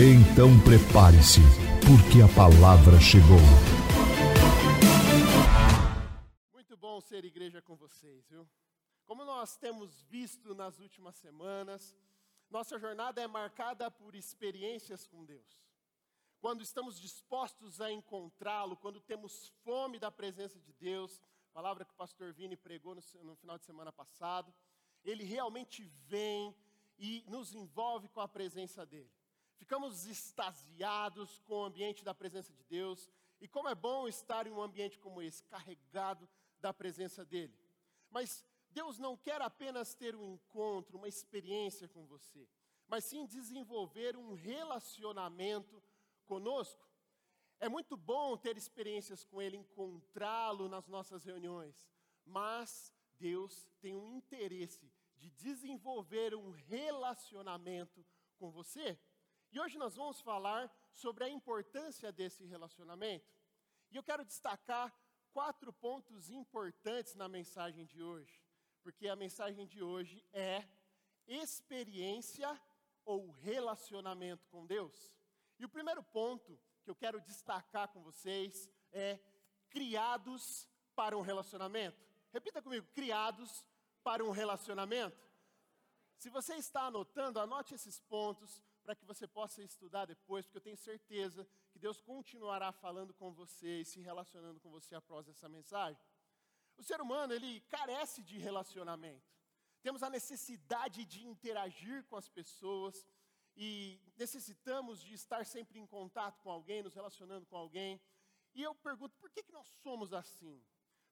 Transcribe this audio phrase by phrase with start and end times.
[0.00, 1.40] Então prepare-se,
[1.82, 3.42] porque a palavra chegou.
[6.52, 8.48] Muito bom ser igreja com vocês, viu?
[9.04, 11.96] Como nós temos visto nas últimas semanas,
[12.48, 15.66] nossa jornada é marcada por experiências com Deus.
[16.40, 21.20] Quando estamos dispostos a encontrá-lo, quando temos fome da presença de Deus,
[21.52, 24.54] palavra que o pastor Vini pregou no, no final de semana passado,
[25.04, 26.54] ele realmente vem
[26.96, 29.17] e nos envolve com a presença dele
[29.58, 33.10] ficamos extasiados com o ambiente da presença de Deus.
[33.40, 36.28] E como é bom estar em um ambiente como esse, carregado
[36.60, 37.54] da presença dEle.
[38.10, 42.48] Mas Deus não quer apenas ter um encontro, uma experiência com você,
[42.86, 45.82] mas sim desenvolver um relacionamento
[46.26, 46.88] conosco.
[47.60, 51.88] É muito bom ter experiências com Ele, encontrá-lo nas nossas reuniões,
[52.24, 58.04] mas Deus tem um interesse de desenvolver um relacionamento
[58.36, 58.98] com você.
[59.50, 63.32] E hoje nós vamos falar sobre a importância desse relacionamento.
[63.90, 64.94] E eu quero destacar
[65.32, 68.42] quatro pontos importantes na mensagem de hoje,
[68.82, 70.68] porque a mensagem de hoje é
[71.26, 72.60] experiência
[73.04, 75.14] ou relacionamento com Deus.
[75.58, 79.18] E o primeiro ponto que eu quero destacar com vocês é
[79.70, 82.04] criados para um relacionamento.
[82.32, 83.64] Repita comigo: criados
[84.02, 85.26] para um relacionamento.
[86.18, 90.62] Se você está anotando, anote esses pontos, para que você possa estudar depois, porque eu
[90.62, 95.46] tenho certeza que Deus continuará falando com você e se relacionando com você após essa
[95.46, 96.02] mensagem.
[96.74, 99.30] O ser humano, ele carece de relacionamento.
[99.82, 103.06] Temos a necessidade de interagir com as pessoas
[103.54, 108.00] e necessitamos de estar sempre em contato com alguém, nos relacionando com alguém.
[108.54, 110.64] E eu pergunto, por que, que nós somos assim?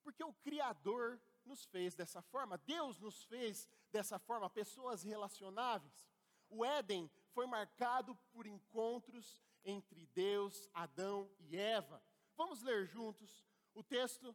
[0.03, 6.11] Porque o Criador nos fez dessa forma, Deus nos fez dessa forma, pessoas relacionáveis.
[6.49, 12.03] O Éden foi marcado por encontros entre Deus, Adão e Eva.
[12.35, 14.35] Vamos ler juntos o texto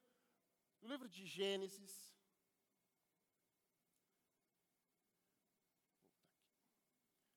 [0.80, 2.16] do livro de Gênesis.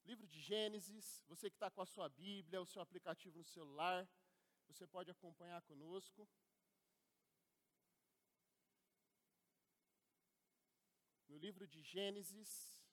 [0.04, 4.06] Livro de Gênesis, você que está com a sua Bíblia, o seu aplicativo no celular,
[4.66, 6.28] você pode acompanhar conosco.
[11.26, 12.83] No livro de Gênesis,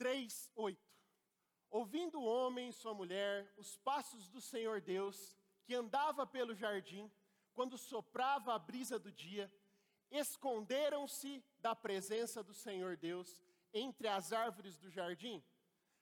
[0.00, 0.90] três oito.
[1.68, 7.12] Ouvindo o homem e sua mulher os passos do Senhor Deus, que andava pelo jardim,
[7.52, 9.52] quando soprava a brisa do dia,
[10.10, 13.42] esconderam-se da presença do Senhor Deus
[13.74, 15.44] entre as árvores do jardim.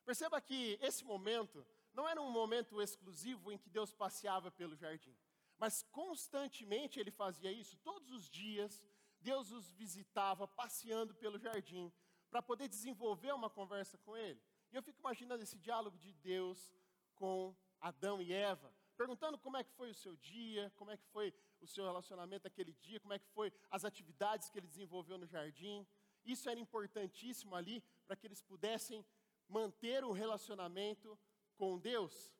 [0.04, 5.14] Perceba que esse momento não era um momento exclusivo em que Deus passeava pelo jardim,
[5.58, 8.80] mas constantemente ele fazia isso, todos os dias,
[9.20, 11.92] Deus os visitava passeando pelo jardim,
[12.30, 14.40] para poder desenvolver uma conversa com ele.
[14.70, 16.72] E eu fico imaginando esse diálogo de Deus
[17.14, 21.06] com Adão e Eva, perguntando como é que foi o seu dia, como é que
[21.06, 25.16] foi o seu relacionamento aquele dia, como é que foi as atividades que ele desenvolveu
[25.16, 25.86] no jardim.
[26.24, 29.04] Isso era importantíssimo ali para que eles pudessem
[29.48, 31.18] manter um relacionamento
[31.56, 32.32] com Deus.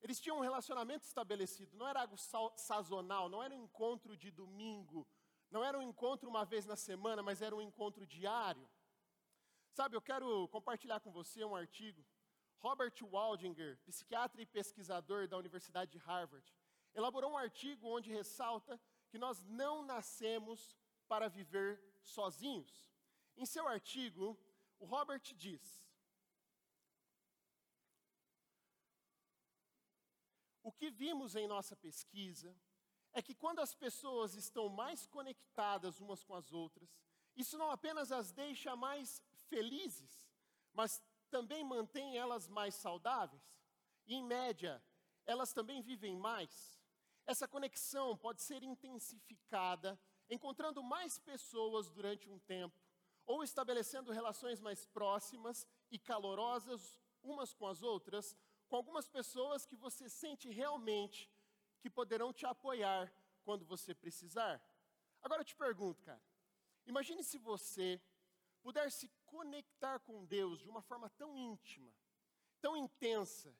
[0.00, 2.16] Eles tinham um relacionamento estabelecido, não era algo
[2.56, 5.08] sazonal, não era um encontro de domingo,
[5.54, 8.68] não era um encontro uma vez na semana, mas era um encontro diário.
[9.70, 12.04] Sabe, eu quero compartilhar com você um artigo.
[12.58, 16.52] Robert Waldinger, psiquiatra e pesquisador da Universidade de Harvard,
[16.92, 18.80] elaborou um artigo onde ressalta
[19.10, 22.90] que nós não nascemos para viver sozinhos.
[23.36, 24.36] Em seu artigo,
[24.80, 25.88] o Robert diz:
[30.64, 32.56] O que vimos em nossa pesquisa
[33.14, 36.90] é que quando as pessoas estão mais conectadas umas com as outras,
[37.36, 40.28] isso não apenas as deixa mais felizes,
[40.72, 43.42] mas também mantém elas mais saudáveis.
[44.06, 44.82] E, em média,
[45.24, 46.78] elas também vivem mais.
[47.24, 52.76] Essa conexão pode ser intensificada encontrando mais pessoas durante um tempo,
[53.26, 58.36] ou estabelecendo relações mais próximas e calorosas umas com as outras,
[58.68, 61.30] com algumas pessoas que você sente realmente
[61.84, 63.12] que poderão te apoiar
[63.44, 64.58] quando você precisar.
[65.20, 66.22] Agora eu te pergunto, cara,
[66.86, 68.00] imagine se você
[68.62, 71.92] puder se conectar com Deus de uma forma tão íntima,
[72.58, 73.54] tão intensa,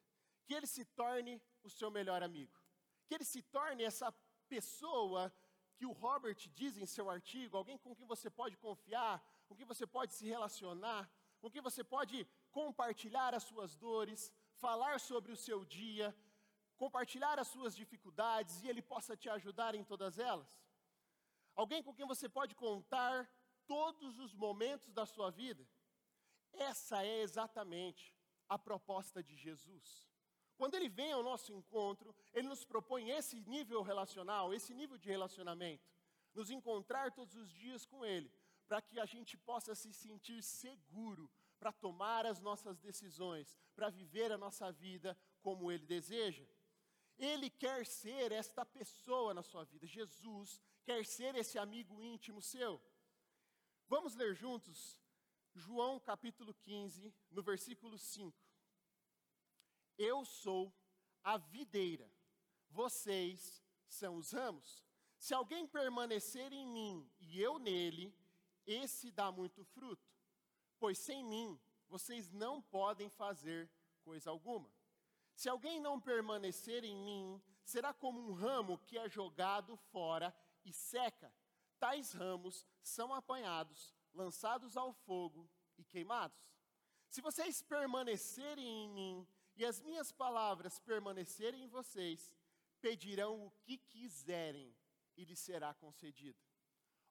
[0.46, 2.58] que Ele se torne o seu melhor amigo,
[3.06, 4.10] que Ele se torne essa
[4.48, 5.30] pessoa
[5.76, 9.66] que o Robert diz em seu artigo, alguém com quem você pode confiar, com quem
[9.66, 11.10] você pode se relacionar,
[11.42, 16.16] com quem você pode compartilhar as suas dores, falar sobre o seu dia,
[16.84, 20.50] compartilhar as suas dificuldades e ele possa te ajudar em todas elas?
[21.54, 23.16] Alguém com quem você pode contar
[23.66, 25.66] todos os momentos da sua vida?
[26.52, 28.14] Essa é exatamente
[28.54, 29.88] a proposta de Jesus.
[30.58, 35.08] Quando ele vem ao nosso encontro, ele nos propõe esse nível relacional, esse nível de
[35.08, 35.88] relacionamento,
[36.34, 38.30] nos encontrar todos os dias com ele,
[38.68, 44.30] para que a gente possa se sentir seguro para tomar as nossas decisões, para viver
[44.30, 46.46] a nossa vida como ele deseja.
[47.18, 49.86] Ele quer ser esta pessoa na sua vida.
[49.86, 52.80] Jesus quer ser esse amigo íntimo seu.
[53.86, 54.98] Vamos ler juntos
[55.54, 58.36] João capítulo 15, no versículo 5.
[59.96, 60.74] Eu sou
[61.22, 62.10] a videira,
[62.68, 64.82] vocês são os ramos.
[65.16, 68.12] Se alguém permanecer em mim e eu nele,
[68.66, 70.12] esse dá muito fruto,
[70.78, 71.58] pois sem mim
[71.88, 73.70] vocês não podem fazer
[74.02, 74.70] coisa alguma.
[75.34, 80.34] Se alguém não permanecer em mim, será como um ramo que é jogado fora
[80.64, 81.32] e seca.
[81.78, 86.38] Tais ramos são apanhados, lançados ao fogo e queimados.
[87.08, 92.34] Se vocês permanecerem em mim e as minhas palavras permanecerem em vocês,
[92.80, 94.74] pedirão o que quiserem
[95.16, 96.38] e lhes será concedido.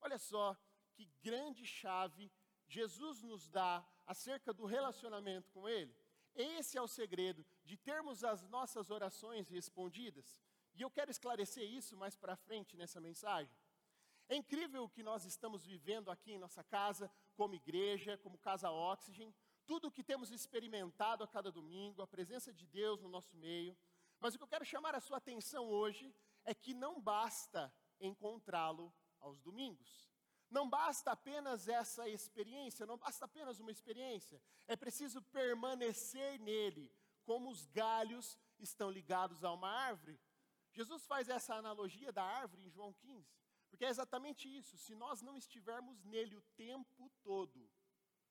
[0.02, 0.56] Olha só
[0.94, 2.32] que grande chave
[2.68, 5.96] Jesus nos dá acerca do relacionamento com Ele.
[6.36, 10.42] Esse é o segredo de termos as nossas orações respondidas.
[10.74, 13.56] E eu quero esclarecer isso mais para frente nessa mensagem.
[14.28, 18.72] É incrível o que nós estamos vivendo aqui em nossa casa, como igreja, como Casa
[18.72, 19.34] Oxygen,
[19.66, 23.78] tudo o que temos experimentado a cada domingo, a presença de Deus no nosso meio.
[24.20, 26.16] Mas o que eu quero chamar a sua atenção hoje
[26.46, 30.13] é que não basta encontrá-lo aos domingos.
[30.54, 37.50] Não basta apenas essa experiência, não basta apenas uma experiência, é preciso permanecer nele, como
[37.50, 40.22] os galhos estão ligados a uma árvore.
[40.72, 43.36] Jesus faz essa analogia da árvore em João 15,
[43.68, 44.78] porque é exatamente isso.
[44.78, 47.68] Se nós não estivermos nele o tempo todo,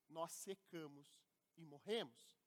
[0.09, 1.13] nós secamos
[1.57, 2.39] e morremos.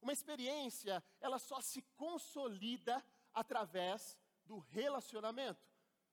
[0.00, 5.69] Uma experiência, ela só se consolida através do relacionamento.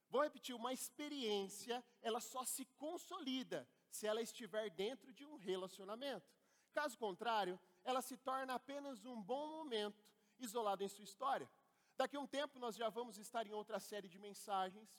[0.10, 6.30] Vou repetir, uma experiência, ela só se consolida se ela estiver dentro de um relacionamento.
[6.72, 10.06] Caso contrário, ela se torna apenas um bom momento
[10.40, 11.50] isolado em sua história.
[11.96, 14.96] Daqui a um tempo nós já vamos estar em outra série de mensagens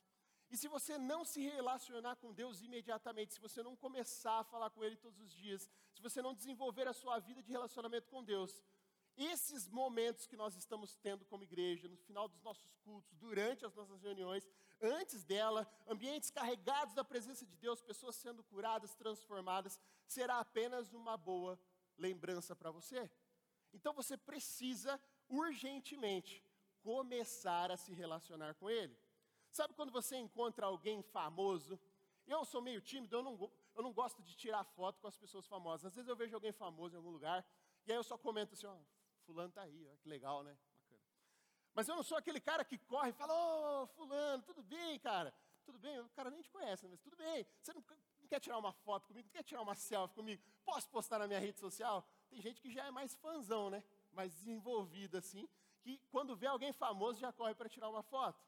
[0.50, 4.70] e se você não se relacionar com Deus imediatamente, se você não começar a falar
[4.70, 8.24] com Ele todos os dias, se você não desenvolver a sua vida de relacionamento com
[8.24, 8.62] Deus,
[9.16, 13.74] esses momentos que nós estamos tendo como igreja, no final dos nossos cultos, durante as
[13.74, 14.48] nossas reuniões,
[14.80, 21.16] antes dela, ambientes carregados da presença de Deus, pessoas sendo curadas, transformadas, será apenas uma
[21.16, 21.58] boa
[21.96, 23.10] lembrança para você.
[23.72, 26.44] Então você precisa urgentemente
[26.80, 28.96] começar a se relacionar com Ele.
[29.50, 31.78] Sabe quando você encontra alguém famoso?
[32.26, 35.46] Eu sou meio tímido, eu não, eu não gosto de tirar foto com as pessoas
[35.46, 35.86] famosas.
[35.86, 37.44] Às vezes eu vejo alguém famoso em algum lugar,
[37.86, 38.76] e aí eu só comento assim, ó,
[39.24, 40.56] fulano tá aí, ó, que legal, né?
[41.74, 44.98] Mas eu não sou aquele cara que corre e fala, ô, oh, fulano, tudo bem,
[44.98, 45.32] cara?
[45.64, 46.00] Tudo bem?
[46.00, 47.46] O cara nem te conhece, mas tudo bem.
[47.60, 47.84] Você não,
[48.28, 49.26] quer tirar uma foto comigo?
[49.26, 50.42] Não quer tirar uma selfie comigo?
[50.64, 52.06] Posso postar na minha rede social?
[52.28, 53.82] Tem gente que já é mais fãzão, né?
[54.12, 55.48] Mais desenvolvido assim,
[55.80, 58.40] que quando vê alguém famoso já corre para tirar uma foto.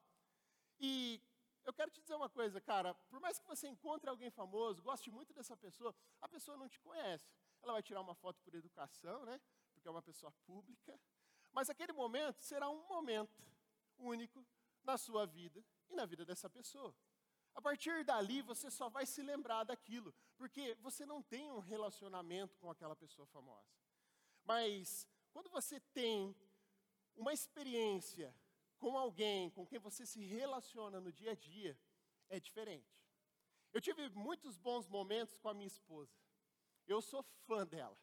[0.79, 1.21] E
[1.65, 5.11] eu quero te dizer uma coisa, cara, por mais que você encontre alguém famoso, goste
[5.11, 7.31] muito dessa pessoa, a pessoa não te conhece.
[7.63, 9.41] Ela vai tirar uma foto por educação, né?
[9.75, 10.99] Porque é uma pessoa pública.
[11.53, 13.45] Mas aquele momento será um momento
[13.99, 14.47] único
[14.83, 16.95] na sua vida e na vida dessa pessoa.
[17.55, 22.57] A partir dali, você só vai se lembrar daquilo, porque você não tem um relacionamento
[22.59, 23.69] com aquela pessoa famosa.
[24.45, 26.35] Mas quando você tem
[27.17, 28.35] uma experiência
[28.81, 31.79] com alguém com quem você se relaciona no dia a dia
[32.29, 32.99] é diferente.
[33.73, 36.13] Eu tive muitos bons momentos com a minha esposa.
[36.87, 37.97] Eu sou fã dela.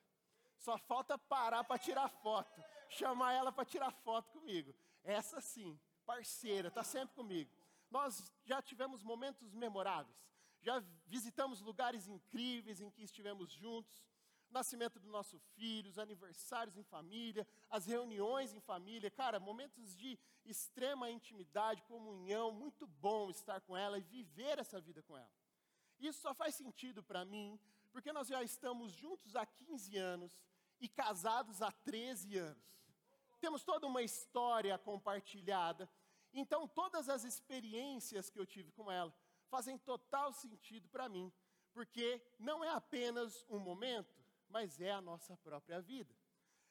[0.57, 4.73] Só falta parar para tirar foto, chamar ela para tirar foto comigo.
[5.03, 7.51] Essa sim, parceira, está sempre comigo.
[7.89, 10.17] Nós já tivemos momentos memoráveis,
[10.61, 14.03] já visitamos lugares incríveis em que estivemos juntos,
[14.49, 20.17] nascimento do nosso filho, os aniversários em família, as reuniões em família, cara, momentos de
[20.45, 25.31] extrema intimidade, comunhão, muito bom estar com ela e viver essa vida com ela.
[25.99, 27.59] Isso só faz sentido para mim,
[27.91, 30.37] porque nós já estamos juntos há 15 anos
[30.79, 32.67] e casados há 13 anos.
[33.39, 35.89] Temos toda uma história compartilhada,
[36.33, 39.13] então todas as experiências que eu tive com ela
[39.49, 41.31] fazem total sentido para mim,
[41.73, 44.13] porque não é apenas um momento,
[44.49, 46.15] mas é a nossa própria vida.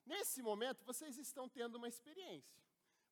[0.05, 2.63] Nesse momento, vocês estão tendo uma experiência.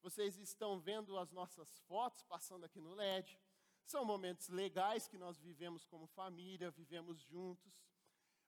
[0.01, 3.39] Vocês estão vendo as nossas fotos passando aqui no LED.
[3.85, 7.73] São momentos legais que nós vivemos como família, vivemos juntos.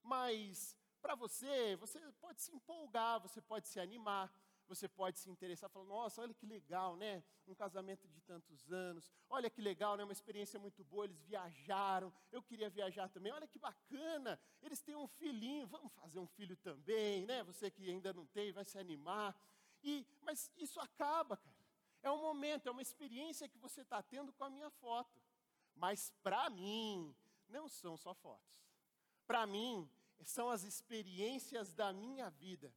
[0.02, 0.76] Mas
[1.06, 4.28] para você, você pode se empolgar, você pode se animar,
[4.66, 7.22] você pode se interessar, falar, nossa, olha que legal, né?
[7.46, 10.02] Um casamento de tantos anos, olha que legal, né?
[10.02, 14.96] Uma experiência muito boa, eles viajaram, eu queria viajar também, olha que bacana, eles têm
[14.96, 17.44] um filhinho, vamos fazer um filho também, né?
[17.44, 19.32] Você que ainda não tem, vai se animar.
[19.84, 21.56] E, mas isso acaba, cara.
[22.02, 25.22] É um momento, é uma experiência que você está tendo com a minha foto.
[25.76, 27.14] Mas para mim,
[27.48, 28.56] não são só fotos.
[29.24, 29.88] Para mim,
[30.24, 32.72] são as experiências da minha vida.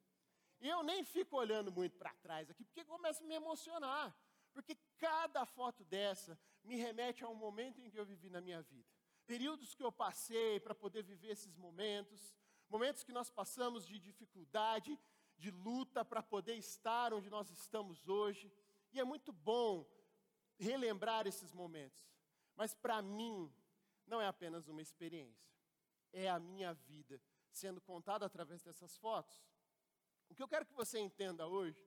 [0.59, 4.15] E eu nem fico olhando muito para trás aqui, porque começa a me emocionar.
[4.53, 8.61] Porque cada foto dessa me remete a um momento em que eu vivi na minha
[8.61, 8.89] vida.
[9.25, 12.35] Períodos que eu passei para poder viver esses momentos,
[12.67, 14.99] momentos que nós passamos de dificuldade,
[15.37, 18.51] de luta para poder estar onde nós estamos hoje.
[18.91, 19.87] E é muito bom
[20.57, 22.03] relembrar esses momentos.
[22.55, 23.53] Mas para mim,
[24.05, 25.47] não é apenas uma experiência,
[26.13, 29.43] é a minha vida sendo contada através dessas fotos.
[30.29, 31.83] O que eu quero que você entenda hoje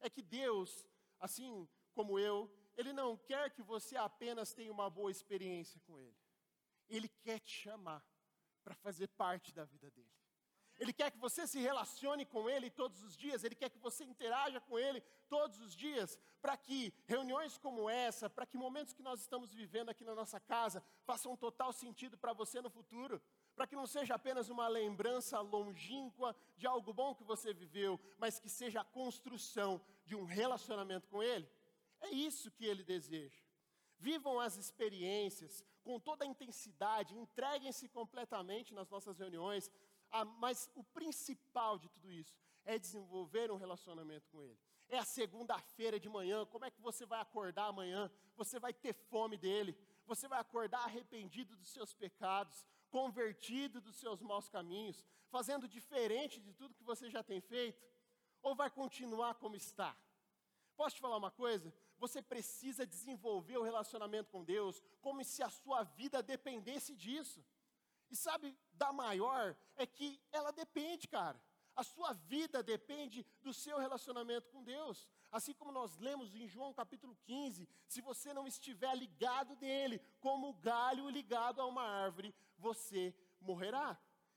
[0.00, 0.86] é que Deus,
[1.20, 6.16] assim como eu, Ele não quer que você apenas tenha uma boa experiência com Ele.
[6.88, 8.04] Ele quer te chamar
[8.62, 10.10] para fazer parte da vida dele.
[10.78, 14.04] Ele quer que você se relacione com Ele todos os dias, Ele quer que você
[14.04, 19.02] interaja com Ele todos os dias, para que reuniões como essa, para que momentos que
[19.02, 23.22] nós estamos vivendo aqui na nossa casa façam total sentido para você no futuro
[23.54, 28.38] para que não seja apenas uma lembrança longínqua de algo bom que você viveu, mas
[28.38, 31.48] que seja a construção de um relacionamento com Ele.
[32.00, 33.40] É isso que Ele deseja.
[33.98, 39.70] Vivam as experiências com toda a intensidade, entreguem-se completamente nas nossas reuniões,
[40.10, 44.58] ah, mas o principal de tudo isso é desenvolver um relacionamento com Ele.
[44.88, 48.10] É a segunda-feira de manhã, como é que você vai acordar amanhã?
[48.36, 52.66] Você vai ter fome dele, você vai acordar arrependido dos seus pecados,
[52.96, 57.82] convertido dos seus maus caminhos, fazendo diferente de tudo que você já tem feito?
[58.42, 59.96] Ou vai continuar como está?
[60.76, 61.72] Posso te falar uma coisa?
[61.98, 67.42] Você precisa desenvolver o relacionamento com Deus como se a sua vida dependesse disso.
[68.10, 71.40] E sabe, da maior é que ela depende, cara.
[71.74, 75.08] A sua vida depende do seu relacionamento com Deus.
[75.30, 80.50] Assim como nós lemos em João capítulo 15, se você não estiver ligado nele, como
[80.50, 83.88] o galho ligado a uma árvore, você morrerá.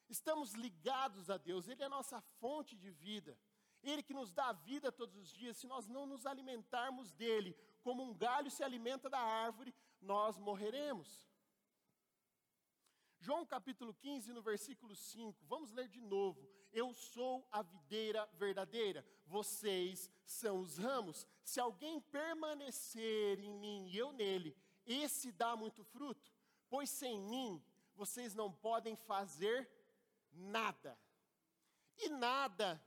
[0.10, 3.38] Estamos ligados a Deus, Ele é a nossa fonte de vida.
[3.82, 8.04] Ele que nos dá vida todos os dias, se nós não nos alimentarmos dele, como
[8.04, 11.10] um galho se alimenta da árvore, nós morreremos.
[13.20, 16.48] João capítulo 15, no versículo 5, vamos ler de novo.
[16.72, 21.26] Eu sou a videira verdadeira, vocês são os ramos.
[21.44, 24.56] Se alguém permanecer em mim e eu nele,
[24.86, 26.32] esse dá muito fruto,
[26.70, 27.64] pois sem mim
[27.96, 29.70] vocês não podem fazer
[30.32, 30.98] nada.
[31.98, 32.82] E nada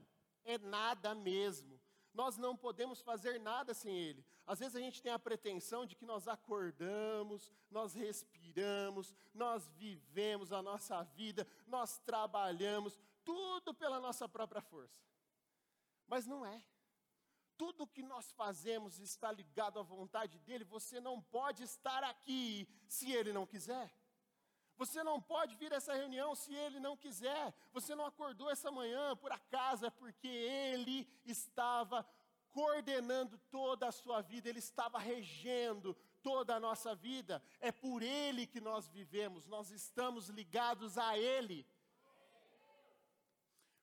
[0.45, 1.81] é nada mesmo.
[2.13, 4.25] Nós não podemos fazer nada sem Ele.
[4.47, 10.53] Às vezes a gente tem a pretensão de que nós acordamos, nós respiramos, nós vivemos
[10.53, 15.01] a nossa vida, nós trabalhamos, tudo pela nossa própria força.
[16.07, 16.65] Mas não é.
[17.59, 20.65] Tudo que nós fazemos está ligado à vontade dEle.
[20.65, 23.93] Você não pode estar aqui se Ele não quiser.
[24.79, 27.53] Você não pode vir a essa reunião se ele não quiser.
[27.73, 32.09] Você não acordou essa manhã por acaso, é porque ele estava
[32.51, 37.43] coordenando toda a sua vida, ele estava regendo toda a nossa vida.
[37.59, 41.67] É por ele que nós vivemos, nós estamos ligados a ele.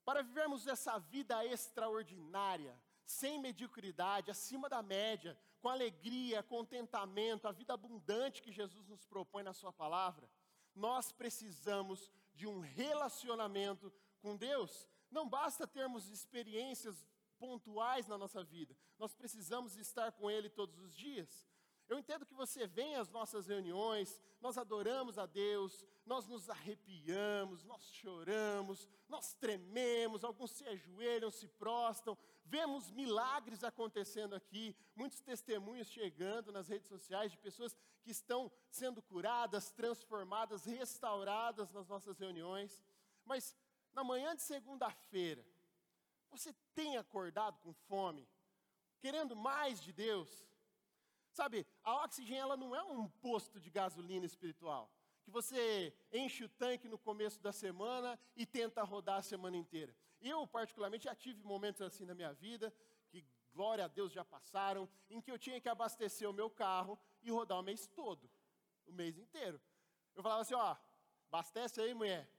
[0.05, 7.73] Para vivermos essa vida extraordinária, sem mediocridade, acima da média, com alegria, contentamento, a vida
[7.73, 10.29] abundante que Jesus nos propõe na Sua palavra,
[10.75, 14.87] nós precisamos de um relacionamento com Deus.
[15.09, 17.05] Não basta termos experiências
[17.37, 21.47] pontuais na nossa vida, nós precisamos estar com Ele todos os dias.
[21.87, 27.63] Eu entendo que você vem às nossas reuniões, nós adoramos a Deus, nós nos arrepiamos,
[27.63, 35.87] nós choramos, nós trememos, alguns se ajoelham, se prostam, vemos milagres acontecendo aqui, muitos testemunhos
[35.87, 42.83] chegando nas redes sociais de pessoas que estão sendo curadas, transformadas, restauradas nas nossas reuniões.
[43.23, 43.55] Mas
[43.93, 45.45] na manhã de segunda-feira,
[46.31, 48.27] você tem acordado com fome,
[48.99, 50.45] querendo mais de Deus?
[51.35, 54.89] Sabe, a Oxygen ela não é um posto de gasolina espiritual,
[55.21, 59.93] que você enche o tanque no começo da semana e tenta rodar a semana inteira.
[60.21, 62.73] Eu, particularmente, já tive momentos assim na minha vida,
[63.09, 66.97] que glória a Deus já passaram, em que eu tinha que abastecer o meu carro
[67.21, 68.31] e rodar o mês todo,
[68.85, 69.59] o mês inteiro.
[70.15, 70.77] Eu falava assim, ó,
[71.27, 72.31] abastece aí, mulher,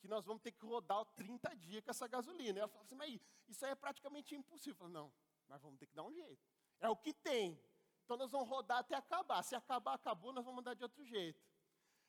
[0.00, 2.60] que nós vamos ter que rodar 30 dias com essa gasolina.
[2.60, 4.72] Ela falava assim, mas isso aí é praticamente impossível.
[4.72, 5.12] Eu falei, não,
[5.46, 6.48] mas vamos ter que dar um jeito.
[6.80, 7.60] É o que tem.
[8.08, 9.42] Então nós vamos rodar até acabar.
[9.42, 11.38] Se acabar, acabou, nós vamos andar de outro jeito.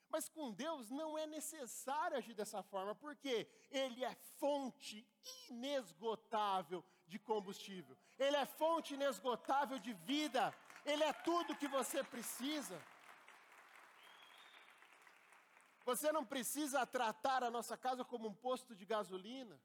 [0.08, 5.06] Mas com Deus não é necessário agir dessa forma, porque Ele é fonte
[5.50, 12.82] inesgotável de combustível, Ele é fonte inesgotável de vida, Ele é tudo que você precisa.
[15.84, 19.60] Você não precisa tratar a nossa casa como um posto de gasolina.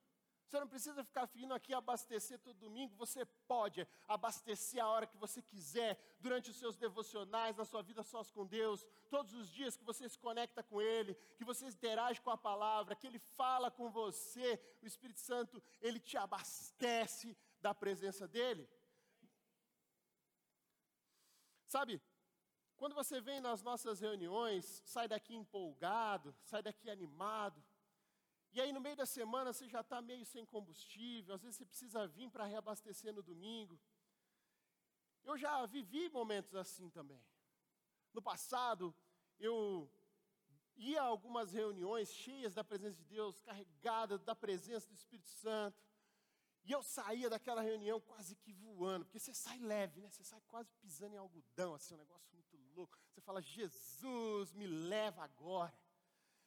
[0.46, 5.16] Você não precisa ficar vindo aqui abastecer todo domingo, você pode abastecer a hora que
[5.16, 9.76] você quiser, durante os seus devocionais, na sua vida sós com Deus, todos os dias
[9.76, 13.70] que você se conecta com Ele, que você interage com a palavra, que Ele fala
[13.70, 18.68] com você, o Espírito Santo, Ele te abastece da presença dEle.
[21.66, 22.00] Sabe,
[22.76, 27.64] quando você vem nas nossas reuniões, sai daqui empolgado, sai daqui animado,
[28.54, 31.66] e aí, no meio da semana, você já está meio sem combustível, às vezes você
[31.66, 33.80] precisa vir para reabastecer no domingo.
[35.24, 37.20] Eu já vivi momentos assim também.
[38.12, 38.94] No passado,
[39.40, 39.90] eu
[40.76, 45.82] ia a algumas reuniões cheias da presença de Deus, carregadas da presença do Espírito Santo.
[46.64, 50.08] E eu saía daquela reunião quase que voando, porque você sai leve, né?
[50.10, 52.96] Você sai quase pisando em algodão, assim, um negócio muito louco.
[53.10, 55.76] Você fala, Jesus, me leva agora.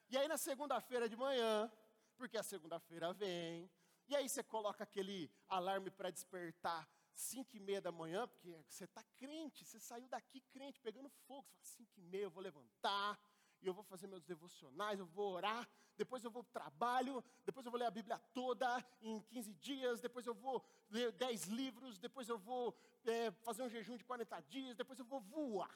[0.09, 1.71] E aí na segunda-feira de manhã,
[2.17, 3.69] porque a segunda-feira vem,
[4.07, 8.85] e aí você coloca aquele alarme para despertar cinco e meia da manhã, porque você
[8.85, 12.43] está crente, você saiu daqui crente, pegando fogo, você fala, cinco e meia eu vou
[12.43, 13.19] levantar,
[13.61, 17.23] e eu vou fazer meus devocionais, eu vou orar, depois eu vou para o trabalho,
[17.43, 21.45] depois eu vou ler a Bíblia toda em 15 dias, depois eu vou ler 10
[21.45, 25.75] livros, depois eu vou é, fazer um jejum de 40 dias, depois eu vou voar.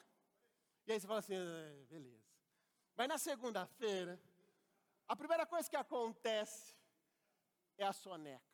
[0.86, 2.22] E aí você fala assim, ah, beleza.
[2.94, 4.20] Mas na segunda-feira,
[5.08, 6.74] a primeira coisa que acontece
[7.76, 8.44] é a soneca.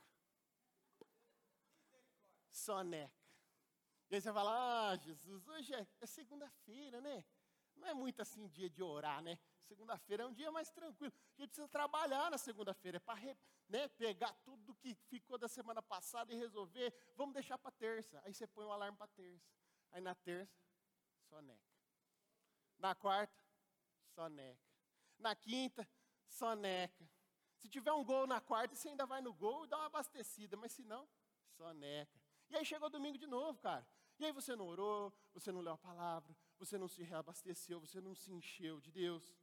[2.51, 3.15] Soneca.
[4.11, 7.25] E aí você fala, ah, Jesus, hoje é, é segunda-feira, né?
[7.77, 9.39] Não é muito assim dia de orar, né?
[9.69, 11.13] Segunda-feira é um dia mais tranquilo.
[11.37, 13.37] A gente precisa trabalhar na segunda-feira, é para
[13.69, 16.93] né, pegar tudo que ficou da semana passada e resolver.
[17.15, 18.21] Vamos deixar para terça.
[18.25, 19.47] Aí você põe o um alarme para terça.
[19.93, 20.59] Aí na terça,
[21.29, 21.69] soneca.
[22.79, 23.45] Na quarta,
[24.15, 24.59] soneca.
[25.19, 25.87] Na quinta,
[26.29, 27.09] soneca.
[27.59, 30.57] Se tiver um gol na quarta, você ainda vai no gol e dá uma abastecida,
[30.57, 31.09] mas se não,
[31.57, 32.21] soneca.
[32.51, 33.87] E aí chegou domingo de novo, cara.
[34.19, 38.01] E aí você não orou, você não leu a palavra, você não se reabasteceu, você
[38.01, 39.35] não se encheu de Deus.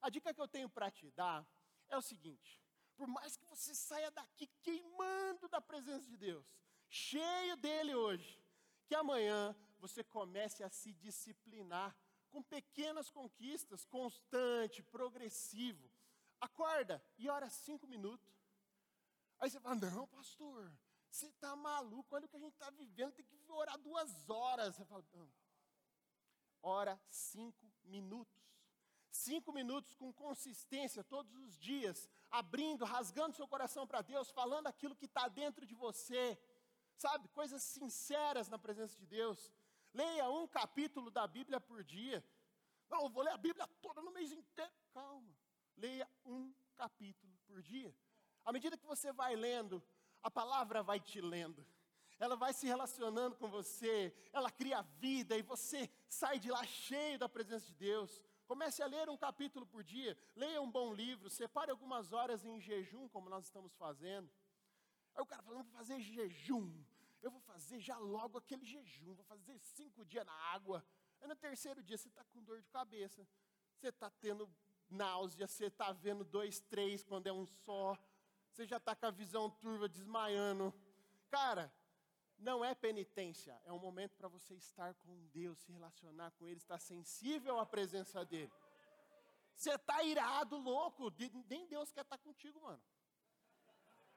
[0.00, 1.46] A dica que eu tenho para te dar
[1.88, 2.62] é o seguinte:
[2.96, 6.46] por mais que você saia daqui queimando da presença de Deus,
[6.88, 8.42] cheio dele hoje,
[8.86, 11.96] que amanhã você comece a se disciplinar
[12.30, 15.91] com pequenas conquistas, constante, progressivo.
[16.42, 18.28] Acorda e ora cinco minutos.
[19.38, 20.72] Aí você fala, não, pastor,
[21.08, 24.74] você está maluco, olha o que a gente está vivendo, tem que orar duas horas.
[24.74, 25.32] Você fala, não.
[26.60, 28.42] Ora cinco minutos.
[29.08, 34.96] Cinco minutos com consistência todos os dias, abrindo, rasgando seu coração para Deus, falando aquilo
[34.96, 36.36] que está dentro de você,
[36.96, 37.28] sabe?
[37.28, 39.52] Coisas sinceras na presença de Deus.
[39.94, 42.24] Leia um capítulo da Bíblia por dia.
[42.88, 44.72] Não, eu vou ler a Bíblia toda no mês inteiro.
[44.92, 45.36] Calma.
[45.76, 47.94] Leia um capítulo por dia.
[48.44, 49.82] À medida que você vai lendo,
[50.22, 51.66] a palavra vai te lendo.
[52.18, 57.18] Ela vai se relacionando com você, ela cria vida e você sai de lá cheio
[57.18, 58.22] da presença de Deus.
[58.46, 62.60] Comece a ler um capítulo por dia, leia um bom livro, separe algumas horas em
[62.60, 64.30] jejum, como nós estamos fazendo.
[65.14, 66.84] Aí o cara fala, vou fazer jejum,
[67.20, 70.84] eu vou fazer já logo aquele jejum, vou fazer cinco dias na água.
[71.20, 73.26] Aí no terceiro dia você está com dor de cabeça,
[73.74, 74.48] você está tendo
[74.92, 77.96] náusea, você está vendo dois, três quando é um só,
[78.50, 80.72] você já está com a visão turva desmaiando.
[81.30, 81.72] Cara,
[82.38, 86.58] não é penitência, é um momento para você estar com Deus, se relacionar com Ele,
[86.58, 88.52] estar sensível à presença dEle.
[89.54, 91.12] Você está irado, louco,
[91.48, 92.82] nem Deus quer estar tá contigo, mano.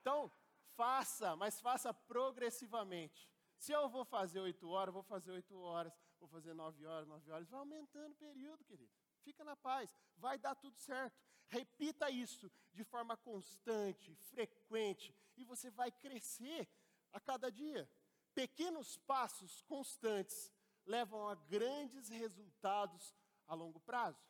[0.01, 0.31] Então,
[0.75, 3.29] faça, mas faça progressivamente.
[3.57, 7.31] Se eu vou fazer oito horas, vou fazer oito horas, vou fazer nove horas, nove
[7.31, 8.91] horas, vai aumentando o período, querido.
[9.25, 11.19] Fica na paz, vai dar tudo certo.
[11.47, 16.67] Repita isso de forma constante, frequente, e você vai crescer
[17.11, 17.89] a cada dia.
[18.35, 20.51] Pequenos passos constantes
[20.85, 23.15] levam a grandes resultados
[23.47, 24.23] a longo prazo.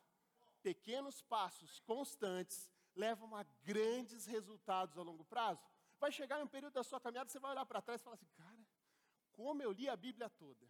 [0.62, 5.62] Pequenos passos constantes levam a grandes resultados a longo prazo.
[5.98, 8.28] Vai chegar um período da sua caminhada, você vai olhar para trás e falar assim:
[8.34, 8.66] cara,
[9.32, 10.66] como eu li a Bíblia toda,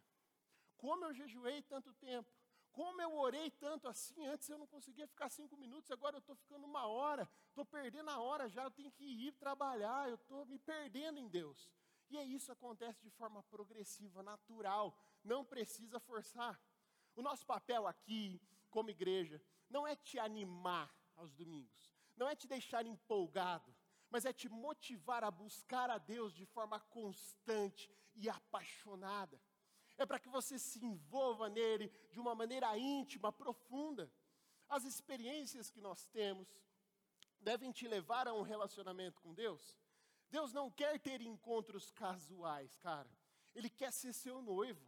[0.75, 2.29] como eu jejuei tanto tempo,
[2.77, 6.35] como eu orei tanto assim, antes eu não conseguia ficar cinco minutos, agora eu estou
[6.35, 10.45] ficando uma hora, estou perdendo a hora já, eu tenho que ir trabalhar, eu estou
[10.45, 11.71] me perdendo em Deus.
[12.07, 16.61] E é isso acontece de forma progressiva, natural, não precisa forçar.
[17.15, 22.47] O nosso papel aqui, como igreja, não é te animar aos domingos, não é te
[22.47, 23.75] deixar empolgado,
[24.07, 29.41] mas é te motivar a buscar a Deus de forma constante e apaixonada.
[29.97, 34.11] É para que você se envolva nele de uma maneira íntima, profunda.
[34.69, 36.47] As experiências que nós temos
[37.39, 39.77] devem te levar a um relacionamento com Deus
[40.29, 43.09] Deus não quer ter encontros casuais, cara.
[43.55, 44.85] Ele quer ser seu noivo.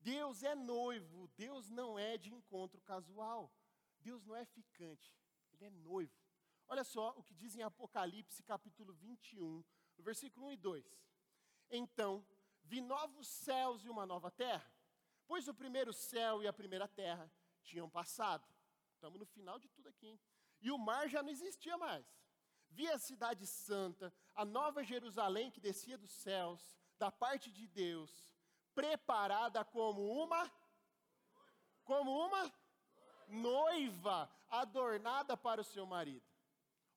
[0.00, 3.52] Deus é noivo, Deus não é de encontro casual.
[3.98, 5.14] Deus não é ficante,
[5.52, 6.18] ele é noivo.
[6.66, 9.62] Olha só o que diz em Apocalipse capítulo 21,
[9.98, 10.98] no versículo 1 e 2.
[11.70, 12.24] Então,
[12.70, 14.70] vi novos céus e uma nova terra,
[15.26, 17.26] pois o primeiro céu e a primeira terra
[17.68, 18.46] tinham passado.
[18.94, 20.06] Estamos no final de tudo aqui.
[20.06, 20.20] Hein?
[20.60, 22.06] E o mar já não existia mais
[22.70, 26.60] vi a cidade santa, a nova Jerusalém que descia dos céus,
[26.98, 28.10] da parte de Deus,
[28.74, 30.50] preparada como uma
[31.84, 32.52] como uma
[33.26, 36.24] noiva adornada para o seu marido.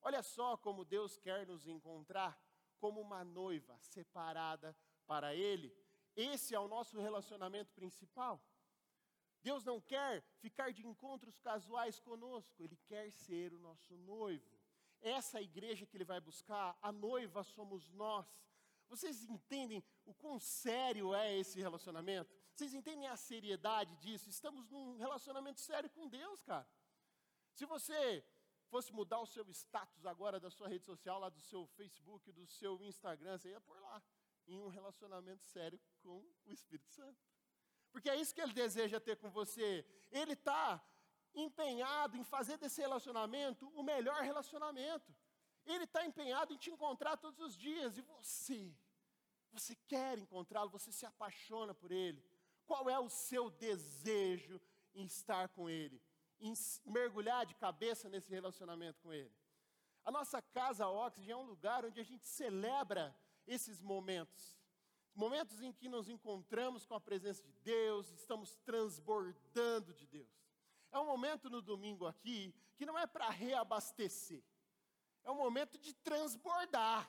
[0.00, 2.38] Olha só como Deus quer nos encontrar
[2.78, 5.74] como uma noiva separada para ele.
[6.16, 8.40] Esse é o nosso relacionamento principal.
[9.42, 14.54] Deus não quer ficar de encontros casuais conosco, ele quer ser o nosso noivo
[15.04, 18.26] essa igreja que ele vai buscar, a noiva somos nós.
[18.88, 22.34] Vocês entendem o quão sério é esse relacionamento?
[22.54, 24.30] Vocês entendem a seriedade disso?
[24.30, 26.66] Estamos num relacionamento sério com Deus, cara.
[27.52, 28.24] Se você
[28.68, 32.46] fosse mudar o seu status agora da sua rede social, lá do seu Facebook, do
[32.46, 34.02] seu Instagram, você ia por lá,
[34.46, 37.20] em um relacionamento sério com o Espírito Santo.
[37.92, 39.86] Porque é isso que ele deseja ter com você.
[40.10, 40.82] Ele está
[41.34, 45.14] empenhado em fazer desse relacionamento o melhor relacionamento.
[45.64, 47.96] Ele está empenhado em te encontrar todos os dias.
[47.96, 48.74] E você?
[49.52, 50.70] Você quer encontrá-lo?
[50.70, 52.22] Você se apaixona por ele?
[52.66, 54.60] Qual é o seu desejo
[54.94, 56.02] em estar com ele?
[56.40, 56.52] Em
[56.84, 59.34] mergulhar de cabeça nesse relacionamento com ele?
[60.04, 64.58] A nossa casa Oxygen é um lugar onde a gente celebra esses momentos.
[65.14, 70.28] Momentos em que nos encontramos com a presença de Deus, estamos transbordando de Deus.
[70.90, 74.42] É um momento no domingo aqui que não é para reabastecer,
[75.22, 77.08] é um momento de transbordar,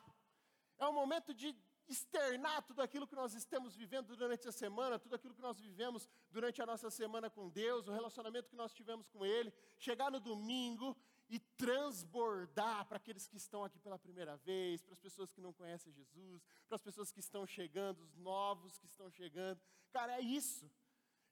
[0.78, 1.56] é um momento de
[1.88, 6.10] externar tudo aquilo que nós estamos vivendo durante a semana, tudo aquilo que nós vivemos
[6.32, 10.20] durante a nossa semana com Deus, o relacionamento que nós tivemos com Ele, chegar no
[10.20, 10.98] domingo
[11.30, 15.54] e transbordar para aqueles que estão aqui pela primeira vez, para as pessoas que não
[15.54, 19.60] conhecem Jesus, para as pessoas que estão chegando, os novos que estão chegando.
[19.92, 20.70] Cara, é isso.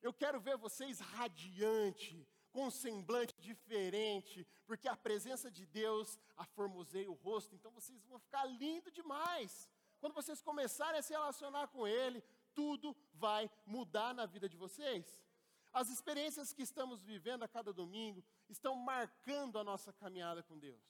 [0.02, 7.10] Eu quero ver vocês radiante, com um semblante diferente, porque a presença de Deus aformoseia
[7.10, 9.70] o rosto, então vocês vão ficar lindo demais.
[10.00, 15.24] Quando vocês começarem a se relacionar com Ele, tudo vai mudar na vida de vocês.
[15.72, 18.24] As experiências que estamos vivendo a cada domingo
[18.58, 20.82] estão marcando a nossa caminhada com Deus.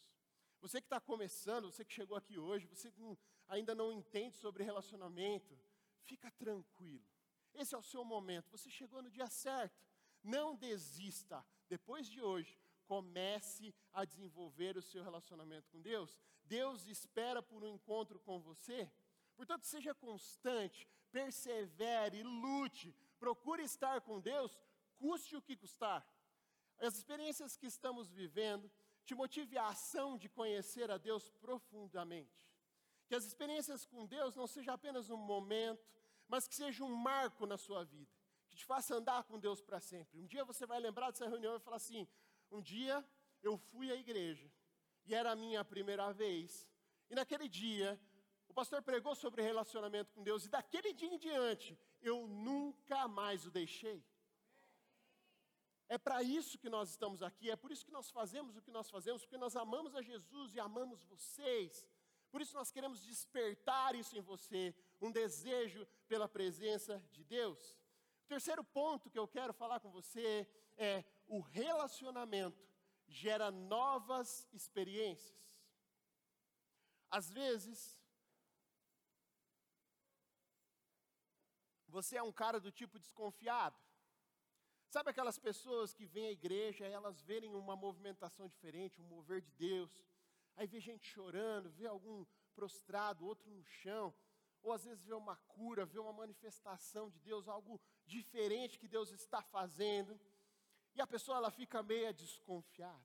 [0.61, 3.01] Você que está começando, você que chegou aqui hoje, você que
[3.47, 5.57] ainda não entende sobre relacionamento,
[6.03, 7.05] fica tranquilo.
[7.53, 8.49] Esse é o seu momento.
[8.51, 9.85] Você chegou no dia certo.
[10.23, 11.45] Não desista.
[11.67, 16.17] Depois de hoje, comece a desenvolver o seu relacionamento com Deus.
[16.45, 18.91] Deus espera por um encontro com você.
[19.35, 24.59] Portanto, seja constante, persevere, lute, procure estar com Deus,
[24.97, 26.05] custe o que custar.
[26.79, 28.69] As experiências que estamos vivendo
[29.05, 32.43] te motive a ação de conhecer a Deus profundamente.
[33.07, 35.85] Que as experiências com Deus não sejam apenas um momento,
[36.27, 38.11] mas que seja um marco na sua vida
[38.53, 40.19] que te faça andar com Deus para sempre.
[40.19, 42.07] Um dia você vai lembrar dessa reunião e falar assim:
[42.51, 43.03] um dia
[43.41, 44.49] eu fui à igreja
[45.05, 46.69] e era a minha primeira vez.
[47.09, 47.99] E naquele dia,
[48.53, 53.47] O pastor pregou sobre relacionamento com Deus e daquele dia em diante eu nunca mais
[53.47, 54.05] o deixei.
[55.93, 58.71] É para isso que nós estamos aqui, é por isso que nós fazemos o que
[58.71, 61.85] nós fazemos, porque nós amamos a Jesus e amamos vocês.
[62.31, 67.77] Por isso nós queremos despertar isso em você, um desejo pela presença de Deus.
[68.23, 72.67] O terceiro ponto que eu quero falar com você é o relacionamento
[73.07, 75.39] gera novas experiências.
[77.11, 78.01] Às vezes,
[81.87, 83.77] você é um cara do tipo desconfiado.
[84.93, 89.51] Sabe aquelas pessoas que vêm à igreja, elas verem uma movimentação diferente, um mover de
[89.53, 89.91] Deus,
[90.55, 94.13] aí vê gente chorando, vê algum prostrado, outro no chão,
[94.61, 99.09] ou às vezes vê uma cura, vê uma manifestação de Deus, algo diferente que Deus
[99.09, 100.21] está fazendo,
[100.93, 103.03] e a pessoa ela fica meio desconfiada.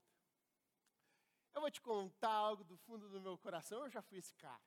[1.55, 4.61] Eu vou te contar algo do fundo do meu coração, eu já fui esse cara.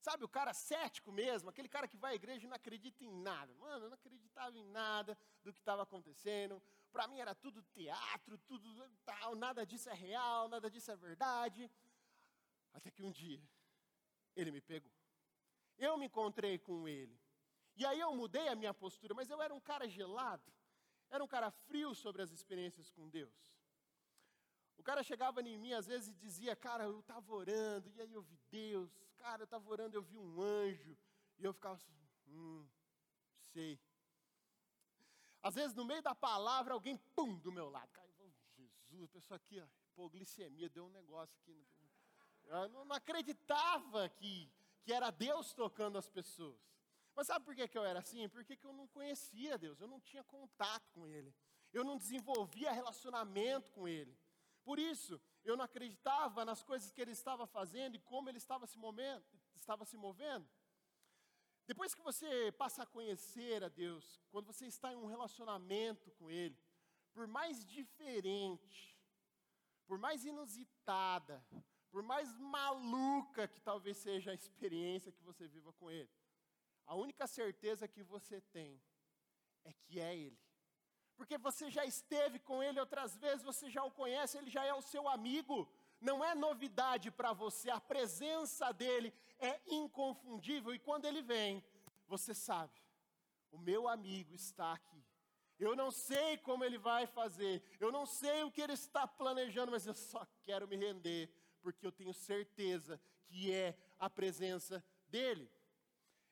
[0.00, 3.12] Sabe, o cara cético mesmo, aquele cara que vai à igreja e não acredita em
[3.20, 3.52] nada.
[3.54, 6.60] Mano, eu não acreditava em nada do que estava acontecendo.
[6.90, 8.66] Para mim era tudo teatro, tudo
[9.04, 11.70] tal, nada disso é real, nada disso é verdade.
[12.72, 13.42] Até que um dia,
[14.34, 14.90] ele me pegou.
[15.76, 17.20] Eu me encontrei com ele.
[17.76, 20.50] E aí eu mudei a minha postura, mas eu era um cara gelado.
[21.10, 23.54] Era um cara frio sobre as experiências com Deus.
[24.78, 28.12] O cara chegava em mim às vezes e dizia, cara, eu estava orando, e aí
[28.14, 28.90] eu vi Deus.
[29.20, 30.96] Cara, eu estava orando, eu vi um anjo.
[31.38, 31.92] E eu ficava assim,
[32.26, 32.66] hum,
[33.52, 33.78] sei.
[35.42, 37.90] Às vezes, no meio da palavra, alguém, pum, do meu lado.
[37.92, 41.66] Caiu, Jesus, a pessoa aqui, ó, hipoglicemia, deu um negócio aqui.
[42.44, 44.50] Eu não, não acreditava que,
[44.82, 46.58] que era Deus tocando as pessoas.
[47.14, 48.28] Mas sabe por que, que eu era assim?
[48.28, 51.34] Porque que eu não conhecia Deus, eu não tinha contato com Ele.
[51.72, 54.16] Eu não desenvolvia relacionamento com Ele.
[54.64, 58.66] Por isso, eu não acreditava nas coisas que Ele estava fazendo e como Ele estava
[58.66, 59.24] se movendo.
[59.56, 60.48] Estava se movendo.
[61.66, 66.30] Depois que você passa a conhecer a Deus, quando você está em um relacionamento com
[66.30, 66.58] Ele,
[67.12, 68.98] por mais diferente,
[69.86, 71.44] por mais inusitada,
[71.90, 76.10] por mais maluca que talvez seja a experiência que você viva com Ele,
[76.86, 78.82] a única certeza que você tem
[79.64, 80.49] é que é Ele.
[81.20, 84.72] Porque você já esteve com Ele outras vezes, você já o conhece, Ele já é
[84.72, 85.68] o seu amigo.
[86.00, 90.74] Não é novidade para você, a presença dEle é inconfundível.
[90.74, 91.62] E quando Ele vem,
[92.06, 92.72] você sabe,
[93.52, 95.04] o meu amigo está aqui.
[95.58, 99.72] Eu não sei como Ele vai fazer, eu não sei o que Ele está planejando,
[99.72, 101.30] mas eu só quero me render,
[101.60, 105.52] porque eu tenho certeza que é a presença dEle.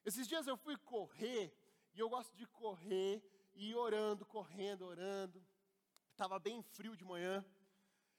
[0.02, 1.54] Esses dias eu fui correr,
[1.92, 3.22] e eu gosto de correr,
[3.58, 5.44] e orando, correndo, orando.
[6.12, 7.44] Estava bem frio de manhã.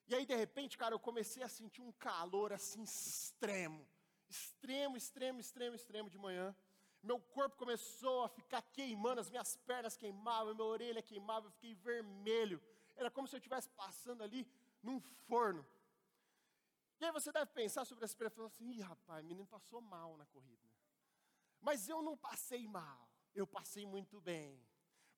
[0.08, 3.88] E aí, de repente, cara, eu comecei a sentir um calor assim extremo.
[4.28, 6.56] Extremo, extremo, extremo, extremo de manhã.
[7.02, 11.74] Meu corpo começou a ficar queimando, as minhas pernas queimavam, minha orelha queimava, eu fiquei
[11.74, 12.62] vermelho.
[12.98, 14.46] Era como se eu estivesse passando ali
[14.84, 15.66] num forno.
[17.00, 20.26] E aí você deve pensar sobre essa falar assim, Ih, rapaz, menino passou mal na
[20.26, 20.70] corrida.
[21.62, 24.62] Mas eu não passei mal, eu passei muito bem.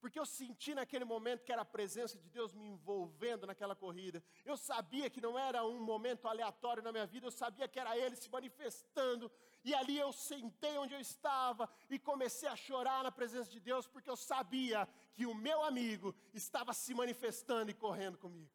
[0.01, 4.21] Porque eu senti naquele momento que era a presença de Deus me envolvendo naquela corrida.
[4.43, 7.95] Eu sabia que não era um momento aleatório na minha vida, eu sabia que era
[7.95, 9.31] Ele se manifestando.
[9.63, 13.87] E ali eu sentei onde eu estava e comecei a chorar na presença de Deus,
[13.87, 18.49] porque eu sabia que o meu amigo estava se manifestando e correndo comigo.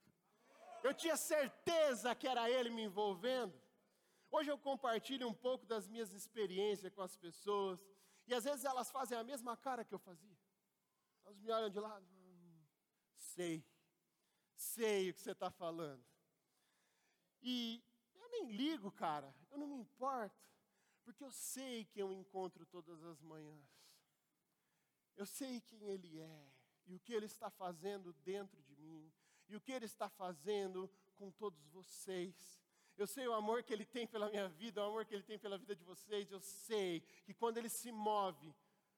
[0.82, 3.54] Eu tinha certeza que era Ele me envolvendo.
[4.32, 7.86] Hoje eu compartilho um pouco das minhas experiências com as pessoas,
[8.26, 10.35] e às vezes elas fazem a mesma cara que eu fazia.
[11.26, 12.06] Elas me olham de lado,
[13.16, 13.64] sei,
[14.54, 16.04] sei o que você está falando.
[17.42, 17.82] E
[18.14, 20.48] eu nem ligo, cara, eu não me importo,
[21.02, 23.68] porque eu sei que eu encontro todas as manhãs.
[25.16, 26.50] Eu sei quem Ele é,
[26.86, 29.12] e o que Ele está fazendo dentro de mim,
[29.48, 32.62] e o que Ele está fazendo com todos vocês.
[32.96, 35.38] Eu sei o amor que Ele tem pela minha vida, o amor que Ele tem
[35.38, 36.30] pela vida de vocês.
[36.30, 38.54] Eu sei que quando Ele se move,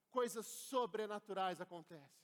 [0.09, 2.23] coisas sobrenaturais acontecem.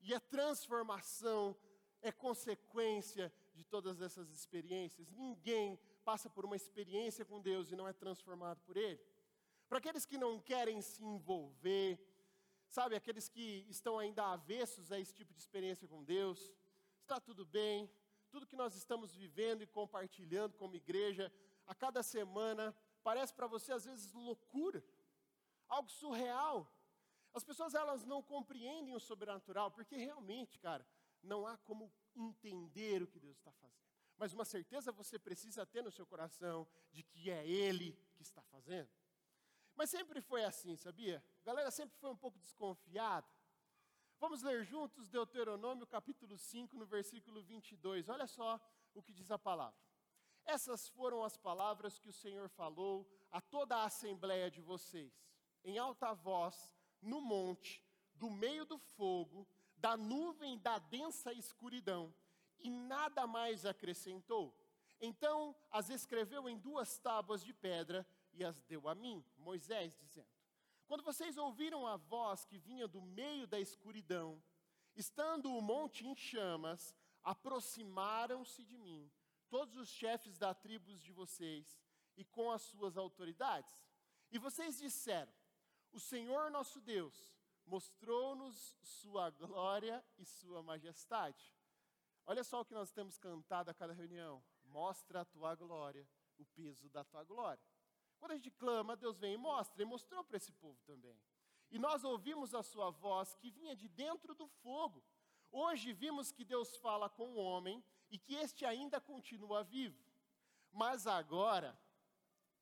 [0.00, 1.56] E a transformação
[2.00, 5.10] é consequência de todas essas experiências.
[5.10, 9.00] Ninguém passa por uma experiência com Deus e não é transformado por Ele.
[9.68, 11.98] Para aqueles que não querem se envolver,
[12.68, 16.50] sabe, aqueles que estão ainda avessos a esse tipo de experiência com Deus,
[17.02, 17.90] está tudo bem,
[18.30, 21.32] tudo que nós estamos vivendo e compartilhando como igreja,
[21.66, 24.82] a cada semana, parece para você às vezes loucura,
[25.68, 26.70] algo surreal.
[27.34, 30.86] As pessoas elas não compreendem o sobrenatural, porque realmente, cara,
[31.22, 33.78] não há como entender o que Deus está fazendo.
[34.16, 38.42] Mas uma certeza você precisa ter no seu coração de que é Ele que está
[38.42, 38.90] fazendo.
[39.76, 41.22] Mas sempre foi assim, sabia?
[41.42, 43.28] A galera sempre foi um pouco desconfiada.
[44.18, 48.08] Vamos ler juntos Deuteronômio capítulo 5, no versículo 22.
[48.08, 48.60] Olha só
[48.92, 49.78] o que diz a palavra.
[50.44, 55.12] Essas foram as palavras que o Senhor falou a toda a assembleia de vocês,
[55.68, 62.12] em alta voz, no monte, do meio do fogo, da nuvem da densa escuridão,
[62.58, 64.56] e nada mais acrescentou.
[65.00, 70.28] Então as escreveu em duas tábuas de pedra e as deu a mim, Moisés, dizendo:
[70.86, 74.42] Quando vocês ouviram a voz que vinha do meio da escuridão,
[74.96, 79.08] estando o monte em chamas, aproximaram-se de mim
[79.48, 81.78] todos os chefes da tribos de vocês
[82.16, 83.72] e com as suas autoridades.
[84.30, 85.32] E vocês disseram:
[85.92, 91.54] O Senhor nosso Deus mostrou-nos sua glória e sua majestade.
[92.26, 94.42] Olha só o que nós temos cantado a cada reunião.
[94.64, 97.62] Mostra a tua glória, o peso da tua glória.
[98.18, 101.18] Quando a gente clama, Deus vem e mostra, e mostrou para esse povo também.
[101.70, 105.04] E nós ouvimos a sua voz que vinha de dentro do fogo.
[105.50, 110.02] Hoje vimos que Deus fala com o homem e que este ainda continua vivo.
[110.72, 111.78] Mas agora,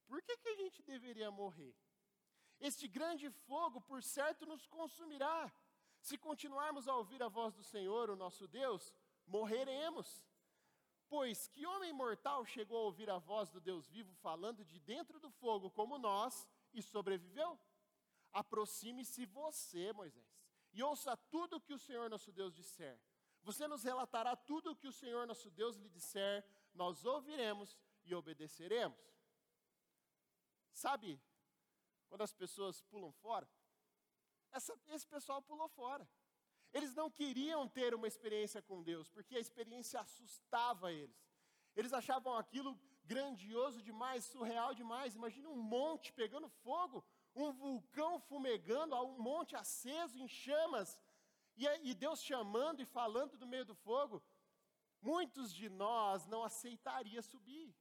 [0.07, 1.75] por que, que a gente deveria morrer?
[2.61, 5.53] Este grande fogo, por certo, nos consumirá.
[6.01, 8.95] Se continuarmos a ouvir a voz do Senhor, o nosso Deus,
[9.27, 10.25] morreremos.
[11.09, 15.21] Pois que homem mortal chegou a ouvir a voz do Deus vivo falando de dentro
[15.21, 17.59] do fogo como nós e sobreviveu?
[18.33, 20.27] Aproxime-se você, Moisés,
[20.73, 22.99] e ouça tudo o que o Senhor nosso Deus disser.
[23.43, 28.15] Você nos relatará tudo o que o Senhor nosso Deus lhe disser, nós ouviremos e
[28.15, 28.99] obedeceremos.
[30.73, 31.21] Sabe,
[32.09, 33.49] quando as pessoas pulam fora,
[34.53, 36.09] essa, esse pessoal pulou fora.
[36.73, 41.17] Eles não queriam ter uma experiência com Deus, porque a experiência assustava eles.
[41.75, 45.15] Eles achavam aquilo grandioso demais, surreal demais.
[45.15, 51.01] Imagina um monte pegando fogo, um vulcão fumegando, um monte aceso em chamas,
[51.57, 54.23] e, e Deus chamando e falando do meio do fogo.
[55.01, 57.75] Muitos de nós não aceitaria subir.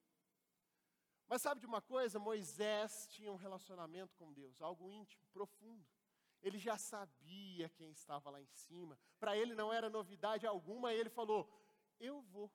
[1.27, 2.19] Mas sabe de uma coisa?
[2.19, 5.85] Moisés tinha um relacionamento com Deus, algo íntimo, profundo.
[6.41, 8.97] Ele já sabia quem estava lá em cima.
[9.19, 11.49] Para ele não era novidade alguma, ele falou:
[11.99, 12.51] Eu vou.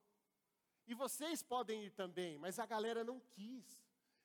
[0.86, 3.82] E vocês podem ir também, mas a galera não quis.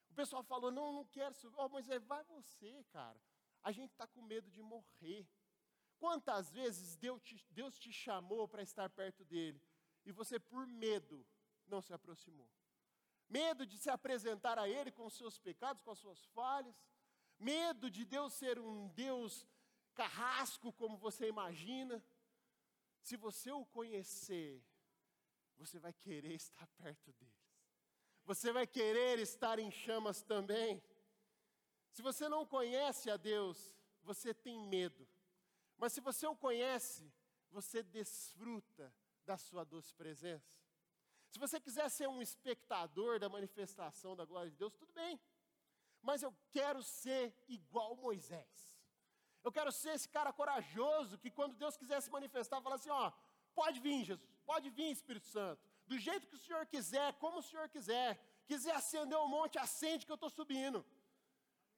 [0.09, 1.55] O pessoal falou: Não, não quero subir.
[1.57, 3.19] Oh, Moisés, vai você, cara.
[3.63, 5.27] A gente está com medo de morrer.
[5.97, 9.59] Quantas vezes Deus te, Deus te chamou para estar perto dele
[10.05, 11.25] e você, por medo,
[11.65, 12.47] não se aproximou?
[13.29, 16.75] Medo de se apresentar a ele com os seus pecados, com as suas falhas?
[17.37, 19.47] Medo de Deus ser um Deus
[19.93, 22.03] carrasco como você imagina.
[23.01, 24.63] Se você o conhecer,
[25.57, 27.33] você vai querer estar perto deles.
[28.25, 30.81] Você vai querer estar em chamas também.
[31.91, 35.07] Se você não conhece a Deus, você tem medo.
[35.77, 37.11] Mas se você o conhece,
[37.51, 38.93] você desfruta
[39.25, 40.51] da sua doce presença.
[41.35, 45.19] Se você quiser ser um espectador da manifestação da glória de Deus, tudo bem.
[46.01, 48.53] Mas eu quero ser igual Moisés.
[49.43, 53.11] Eu quero ser esse cara corajoso que quando Deus quiser se manifestar, fala assim: ó,
[53.53, 57.43] pode vir, Jesus, pode vir, Espírito Santo, do jeito que o Senhor quiser, como o
[57.49, 58.09] Senhor quiser.
[58.45, 60.85] Quiser acender o um monte, acende que eu estou subindo.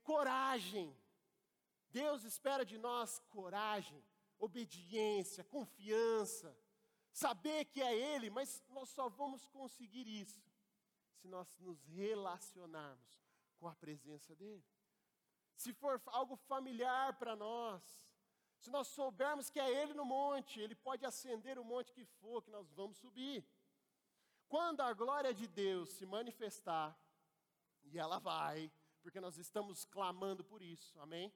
[0.04, 0.96] Coragem.
[1.90, 4.06] Deus espera de nós coragem,
[4.38, 6.56] obediência, confiança,
[7.24, 10.42] saber que é Ele, mas nós só vamos conseguir isso
[11.20, 13.12] se nós nos relacionarmos
[13.60, 14.64] com a presença dEle
[15.58, 17.84] se for algo familiar para nós,
[18.60, 22.44] se nós soubermos que é Ele no monte, Ele pode acender o monte que for,
[22.44, 23.44] que nós vamos subir.
[24.48, 26.98] Quando a glória de Deus se manifestar,
[27.84, 31.34] e ela vai, porque nós estamos clamando por isso, amém?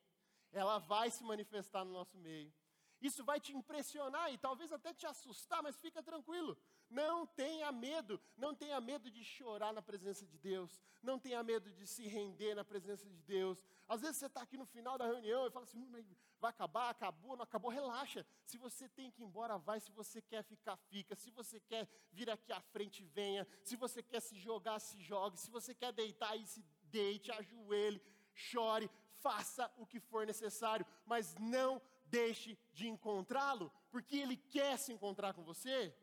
[0.52, 2.54] Ela vai se manifestar no nosso meio.
[3.02, 6.56] Isso vai te impressionar e talvez até te assustar, mas fica tranquilo.
[6.90, 11.72] Não tenha medo, não tenha medo de chorar na presença de Deus, não tenha medo
[11.72, 13.66] de se render na presença de Deus.
[13.88, 16.06] Às vezes você está aqui no final da reunião e fala assim: hum,
[16.40, 18.26] vai acabar, acabou, não acabou, relaxa.
[18.46, 19.80] Se você tem que ir embora, vai.
[19.80, 21.16] Se você quer ficar, fica.
[21.16, 23.48] Se você quer vir aqui à frente, venha.
[23.64, 25.38] Se você quer se jogar, se jogue.
[25.38, 28.02] Se você quer deitar, aí se deite, ajoelhe,
[28.34, 28.90] chore,
[29.22, 31.82] faça o que for necessário, mas não
[32.18, 35.96] deixe de encontrá-lo, porque ele quer se encontrar com você.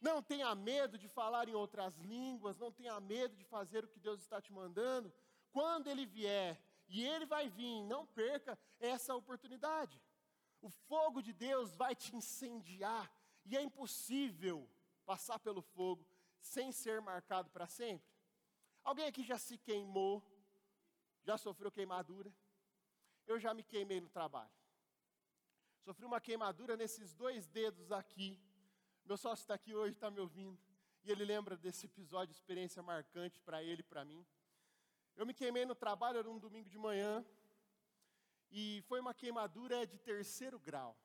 [0.00, 3.98] Não tenha medo de falar em outras línguas, não tenha medo de fazer o que
[3.98, 5.12] Deus está te mandando.
[5.50, 10.00] Quando ele vier, e ele vai vir, não perca essa oportunidade.
[10.60, 13.10] O fogo de Deus vai te incendiar,
[13.44, 14.68] e é impossível
[15.04, 16.06] passar pelo fogo
[16.40, 18.08] sem ser marcado para sempre.
[18.84, 20.22] Alguém aqui já se queimou
[21.26, 22.32] já sofreu queimadura.
[23.26, 24.50] Eu já me queimei no trabalho.
[25.86, 28.36] Sofri uma queimadura nesses dois dedos aqui.
[29.04, 30.58] Meu sócio está aqui hoje, está me ouvindo.
[31.04, 34.26] E ele lembra desse episódio, experiência marcante para ele e para mim.
[35.14, 37.24] Eu me queimei no trabalho, era um domingo de manhã.
[38.50, 40.98] E foi uma queimadura de terceiro grau.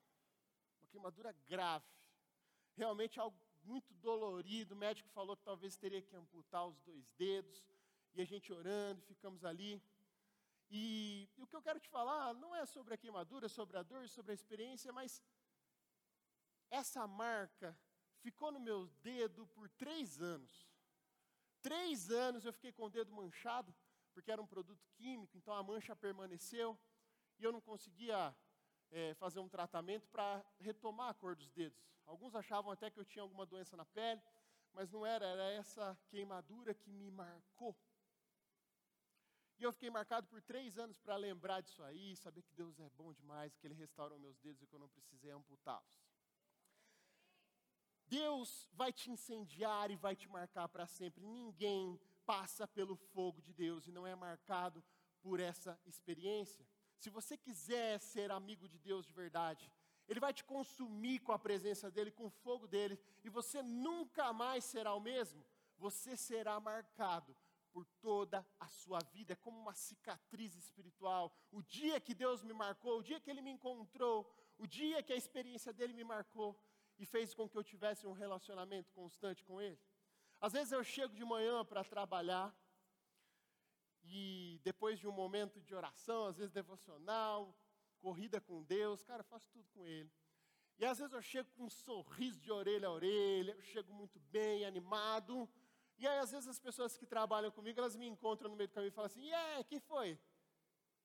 [0.82, 1.86] Uma queimadura grave.
[2.76, 4.74] Realmente algo muito dolorido.
[4.74, 7.64] O médico falou que talvez teria que amputar os dois dedos.
[8.16, 9.80] E a gente orando, ficamos ali.
[10.74, 13.84] E, e, o que eu quero te falar não é sobre a queimadura, sobre a
[13.84, 15.22] dor, sobre a experiência, mas
[16.70, 17.78] essa marca
[18.22, 20.72] ficou no meu dedo por três anos.
[21.62, 23.76] Três anos eu fiquei com o dedo manchado,
[24.14, 26.80] porque era um produto químico, então a mancha permaneceu
[27.38, 28.34] e eu não conseguia
[28.90, 31.84] é, fazer um tratamento para retomar a cor dos dedos.
[32.06, 34.22] Alguns achavam até que eu tinha alguma doença na pele,
[34.72, 37.76] mas não era, era essa queimadura que me marcou.
[39.62, 42.90] E eu fiquei marcado por três anos para lembrar disso aí, saber que Deus é
[42.90, 46.02] bom demais, que Ele restaurou meus dedos e que eu não precisei amputá-los.
[48.08, 51.26] Deus vai te incendiar e vai te marcar para sempre.
[51.26, 54.84] Ninguém passa pelo fogo de Deus e não é marcado
[55.22, 56.66] por essa experiência
[57.02, 59.72] se você quiser ser amigo de Deus de verdade,
[60.08, 64.32] Ele vai te consumir com a presença dEle, com o fogo dEle, e você nunca
[64.32, 65.44] mais será o mesmo.
[65.80, 67.36] Você será marcado
[67.72, 71.34] por toda a sua vida, é como uma cicatriz espiritual.
[71.52, 75.14] O dia que Deus me marcou, o dia que Ele me encontrou, o dia que
[75.14, 76.60] a experiência dele me marcou
[76.98, 79.80] e fez com que eu tivesse um relacionamento constante com Ele.
[80.40, 82.56] Às vezes eu chego de manhã para trabalhar,
[84.04, 87.56] e depois de um momento de oração, às vezes devocional,
[88.00, 90.12] corrida com Deus, cara, eu faço tudo com Ele.
[90.78, 94.20] E às vezes eu chego com um sorriso de orelha a orelha, eu chego muito
[94.20, 95.48] bem, animado.
[96.02, 98.74] E aí, às vezes, as pessoas que trabalham comigo, elas me encontram no meio do
[98.74, 100.20] caminho e falam assim: aí, que foi?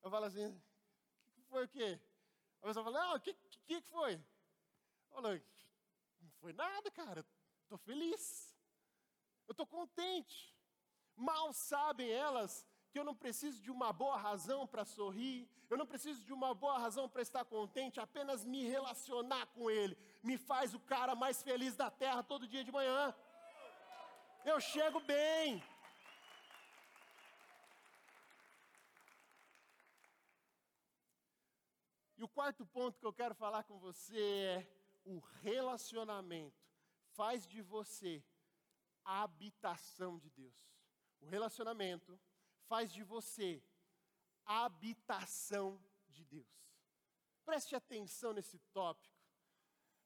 [0.02, 0.58] Eu falo assim:
[1.34, 2.00] que foi o quê?
[2.62, 4.14] A pessoa fala: não, o que, que, que foi?
[4.14, 4.22] Eu
[5.10, 5.28] falo:
[6.22, 7.26] não foi nada, cara,
[7.64, 8.56] estou feliz,
[9.46, 10.56] eu estou contente.
[11.14, 15.86] Mal sabem elas que eu não preciso de uma boa razão para sorrir, eu não
[15.86, 20.74] preciso de uma boa razão para estar contente, apenas me relacionar com Ele me faz
[20.74, 23.14] o cara mais feliz da terra todo dia de manhã.
[24.50, 25.60] Eu chego bem.
[32.16, 34.20] E o quarto ponto que eu quero falar com você
[34.54, 34.66] é
[35.04, 36.64] o relacionamento
[37.16, 38.24] faz de você
[39.04, 40.56] a habitação de Deus.
[41.20, 42.16] O relacionamento
[42.68, 43.60] faz de você
[44.44, 46.54] a habitação de Deus.
[47.44, 49.20] Preste atenção nesse tópico,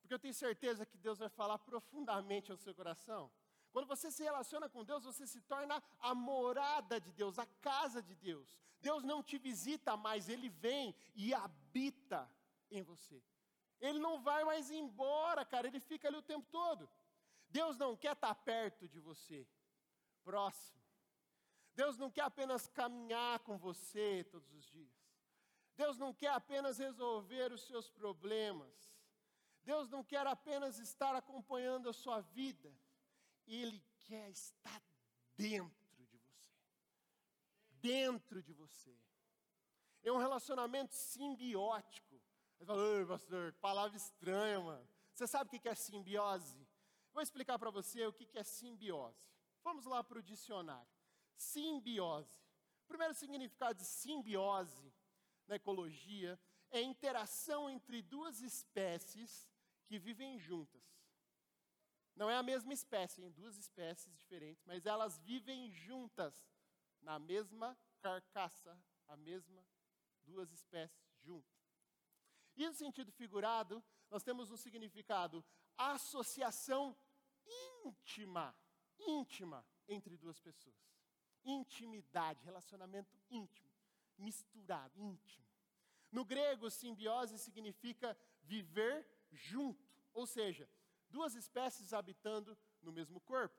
[0.00, 3.30] porque eu tenho certeza que Deus vai falar profundamente ao seu coração.
[3.72, 8.02] Quando você se relaciona com Deus, você se torna a morada de Deus, a casa
[8.02, 8.58] de Deus.
[8.80, 12.28] Deus não te visita mais, ele vem e habita
[12.70, 13.22] em você.
[13.80, 16.88] Ele não vai mais embora, cara, ele fica ali o tempo todo.
[17.48, 19.46] Deus não quer estar perto de você,
[20.22, 20.80] próximo.
[21.74, 25.00] Deus não quer apenas caminhar com você todos os dias.
[25.76, 28.92] Deus não quer apenas resolver os seus problemas.
[29.62, 32.70] Deus não quer apenas estar acompanhando a sua vida.
[33.52, 34.82] Ele quer estar
[35.36, 36.48] dentro de você.
[37.80, 38.96] Dentro de você.
[40.02, 42.20] É um relacionamento simbiótico.
[42.56, 44.88] Você fala, pastor, palavra estranha, mano.
[45.12, 46.66] Você sabe o que é simbiose?
[47.12, 49.18] Vou explicar para você o que é simbiose.
[49.62, 51.00] Vamos lá para o dicionário
[51.40, 52.28] simbiose.
[52.84, 54.92] O primeiro significado de simbiose
[55.46, 56.38] na ecologia
[56.70, 59.48] é interação entre duas espécies
[59.86, 60.79] que vivem juntas.
[62.20, 66.46] Não é a mesma espécie, em duas espécies diferentes, mas elas vivem juntas
[67.00, 69.66] na mesma carcaça, a mesma
[70.22, 71.58] duas espécies juntas.
[72.54, 75.42] E no sentido figurado, nós temos um significado
[75.78, 76.94] associação
[77.86, 78.54] íntima,
[78.98, 80.76] íntima entre duas pessoas.
[81.42, 83.72] Intimidade, relacionamento íntimo,
[84.18, 85.46] misturado, íntimo.
[86.12, 90.68] No grego, simbiose significa viver junto, ou seja,
[91.10, 93.58] duas espécies habitando no mesmo corpo.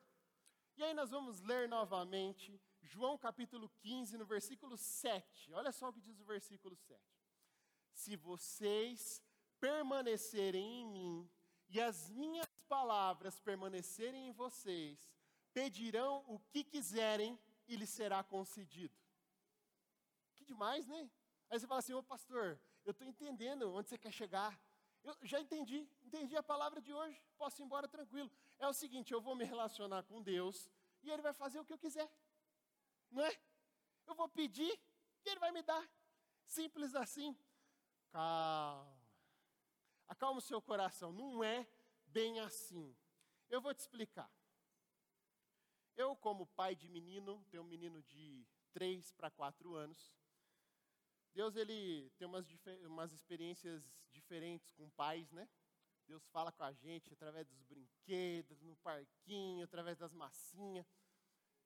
[0.77, 5.53] E aí nós vamos ler novamente João capítulo 15, no versículo 7.
[5.53, 6.99] Olha só o que diz o versículo 7.
[7.93, 9.21] Se vocês
[9.59, 11.29] permanecerem em mim
[11.69, 15.13] e as minhas palavras permanecerem em vocês,
[15.53, 18.97] pedirão o que quiserem e lhe será concedido.
[20.35, 21.09] Que demais, né?
[21.49, 24.59] Aí você fala assim, ô pastor, eu estou entendendo onde você quer chegar.
[25.03, 28.29] Eu já entendi, entendi a palavra de hoje, posso ir embora tranquilo.
[28.59, 30.69] É o seguinte, eu vou me relacionar com Deus
[31.01, 32.11] e Ele vai fazer o que eu quiser.
[33.09, 33.41] Não é?
[34.05, 34.71] Eu vou pedir
[35.23, 35.89] E Ele vai me dar.
[36.45, 37.37] Simples assim.
[38.11, 38.99] Calma.
[40.07, 41.13] Acalma o seu coração.
[41.13, 41.65] Não é
[42.07, 42.93] bem assim.
[43.49, 44.29] Eu vou te explicar.
[45.95, 50.13] Eu, como pai de menino, tenho um menino de 3 para 4 anos.
[51.33, 52.45] Deus, ele tem umas,
[52.83, 53.81] umas experiências
[54.11, 55.47] diferentes com pais, né?
[56.07, 60.85] Deus fala com a gente através dos brinquedos, no parquinho, através das massinhas.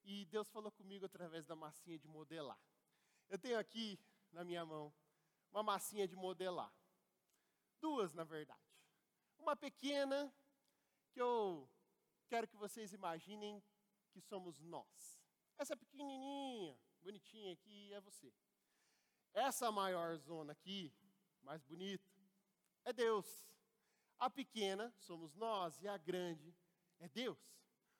[0.03, 2.59] E Deus falou comigo através da massinha de modelar.
[3.27, 3.99] Eu tenho aqui
[4.31, 4.93] na minha mão
[5.51, 6.73] uma massinha de modelar.
[7.79, 8.59] Duas, na verdade.
[9.37, 10.33] Uma pequena,
[11.11, 11.69] que eu
[12.27, 13.63] quero que vocês imaginem
[14.11, 15.21] que somos nós.
[15.57, 18.33] Essa pequenininha, bonitinha aqui é você.
[19.33, 20.93] Essa maior zona aqui,
[21.41, 22.09] mais bonita,
[22.83, 23.25] é Deus.
[24.19, 26.55] A pequena somos nós e a grande
[26.99, 27.37] é Deus.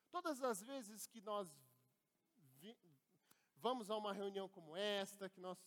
[0.09, 1.53] Todas as vezes que nós
[2.59, 2.77] vi,
[3.57, 5.57] vamos a uma reunião como esta, que nós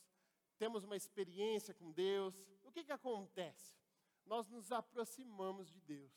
[0.57, 2.34] temos uma experiência com Deus,
[2.64, 3.76] o que, que acontece?
[4.24, 6.12] Nós nos aproximamos de Deus.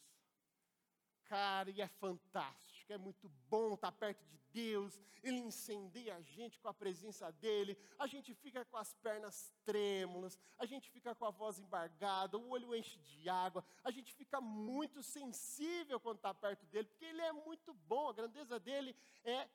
[1.25, 6.59] Cara, e é fantástico, é muito bom estar perto de Deus, Ele incendeia a gente
[6.59, 11.25] com a presença dEle, a gente fica com as pernas trêmulas, a gente fica com
[11.25, 16.33] a voz embargada, o olho enche de água, a gente fica muito sensível quando está
[16.33, 19.47] perto dEle, porque Ele é muito bom, a grandeza dEle é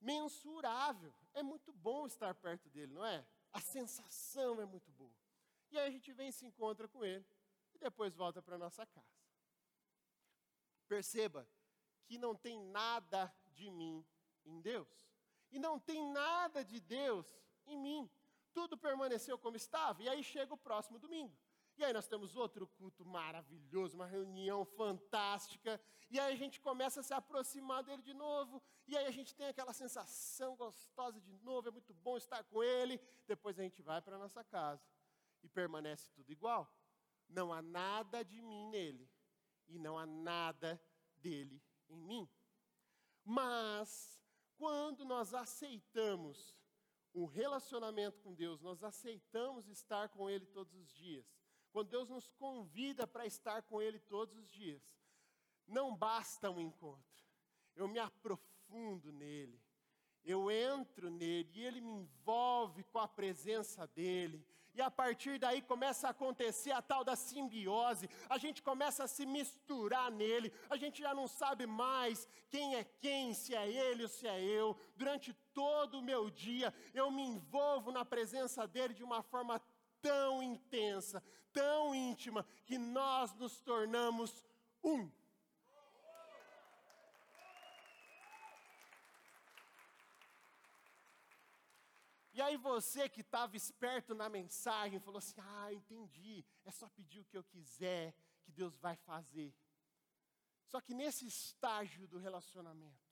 [0.00, 3.24] imensurável, é muito bom estar perto dEle, não é?
[3.52, 5.14] A sensação é muito boa.
[5.70, 7.24] E aí a gente vem e se encontra com Ele,
[7.74, 9.14] e depois volta para nossa casa.
[10.86, 11.48] Perceba
[12.04, 14.04] que não tem nada de mim
[14.44, 14.88] em Deus.
[15.50, 17.26] E não tem nada de Deus
[17.66, 18.10] em mim.
[18.52, 20.02] Tudo permaneceu como estava.
[20.02, 21.36] E aí chega o próximo domingo.
[21.76, 25.80] E aí nós temos outro culto maravilhoso, uma reunião fantástica.
[26.08, 28.62] E aí a gente começa a se aproximar dele de novo.
[28.86, 32.62] E aí a gente tem aquela sensação gostosa de novo, é muito bom estar com
[32.62, 33.00] ele.
[33.26, 34.86] Depois a gente vai para a nossa casa
[35.42, 36.72] e permanece tudo igual.
[37.28, 39.10] Não há nada de mim nele
[39.66, 40.80] e não há nada
[41.16, 42.28] dele em mim.
[43.24, 44.20] Mas,
[44.56, 46.56] quando nós aceitamos
[47.12, 51.24] o relacionamento com Deus, nós aceitamos estar com Ele todos os dias.
[51.72, 54.82] Quando Deus nos convida para estar com Ele todos os dias,
[55.66, 57.24] não basta um encontro,
[57.74, 59.60] eu me aprofundo nele,
[60.24, 65.62] eu entro nele e ele me envolve com a presença dele, e a partir daí
[65.62, 70.76] começa a acontecer a tal da simbiose, a gente começa a se misturar nele, a
[70.76, 74.76] gente já não sabe mais quem é quem, se é ele ou se é eu.
[74.96, 79.60] Durante todo o meu dia, eu me envolvo na presença dele de uma forma
[80.02, 81.22] tão intensa,
[81.52, 84.44] tão íntima, que nós nos tornamos
[84.82, 85.10] um.
[92.34, 97.20] E aí você que estava esperto na mensagem, falou assim: Ah, entendi, é só pedir
[97.20, 98.12] o que eu quiser,
[98.42, 99.54] que Deus vai fazer.
[100.66, 103.04] Só que nesse estágio do relacionamento,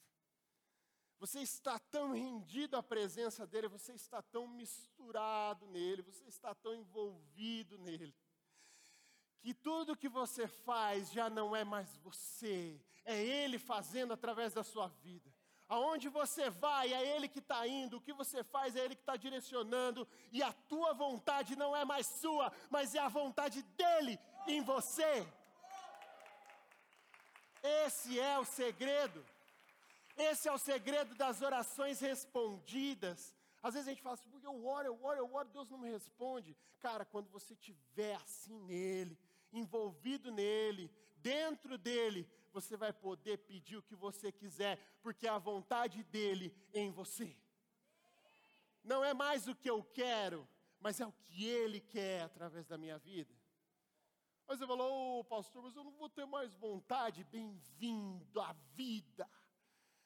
[1.21, 6.75] você está tão rendido à presença dEle, você está tão misturado nele, você está tão
[6.75, 8.13] envolvido nele,
[9.39, 14.65] que tudo que você faz já não é mais você, é Ele fazendo através da
[14.65, 15.32] sua vida.
[15.75, 19.01] Aonde você vai, é Ele que está indo, o que você faz, é Ele que
[19.01, 24.19] está direcionando, e a tua vontade não é mais sua, mas é a vontade dEle
[24.47, 25.27] em você.
[27.63, 29.25] Esse é o segredo.
[30.15, 33.35] Esse é o segredo das orações respondidas.
[33.63, 35.91] Às vezes a gente fala assim, eu oro, eu oro, eu oro, Deus não me
[35.91, 36.55] responde.
[36.81, 39.19] Cara, quando você estiver assim nele,
[39.51, 45.39] envolvido nele, dentro dele, você vai poder pedir o que você quiser, porque é a
[45.39, 47.37] vontade dele em você.
[48.85, 50.49] Não é mais o que eu quero,
[50.81, 53.33] mas é o que ele quer através da minha vida.
[54.47, 57.25] Mas você falou, oh, pastor, mas eu não vou ter mais vontade.
[57.25, 59.29] Bem-vindo à vida.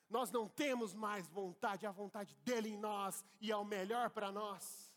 [0.09, 4.11] Nós não temos mais vontade, é a vontade dele em nós e é o melhor
[4.11, 4.93] para nós.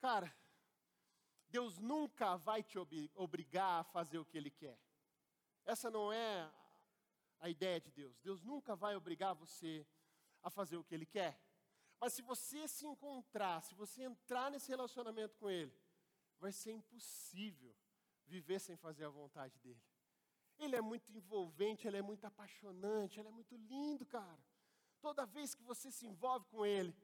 [0.00, 0.32] Cara,
[1.48, 2.78] Deus nunca vai te
[3.14, 4.78] obrigar a fazer o que Ele quer.
[5.64, 6.50] Essa não é
[7.40, 8.18] a ideia de Deus.
[8.20, 9.86] Deus nunca vai obrigar você
[10.42, 11.40] a fazer o que Ele quer.
[12.00, 15.74] Mas se você se encontrar, se você entrar nesse relacionamento com Ele,
[16.38, 17.74] vai ser impossível
[18.26, 19.82] viver sem fazer a vontade dEle.
[20.58, 24.38] Ele é muito envolvente, Ele é muito apaixonante, Ele é muito lindo, cara.
[25.00, 26.94] Toda vez que você se envolve com Ele,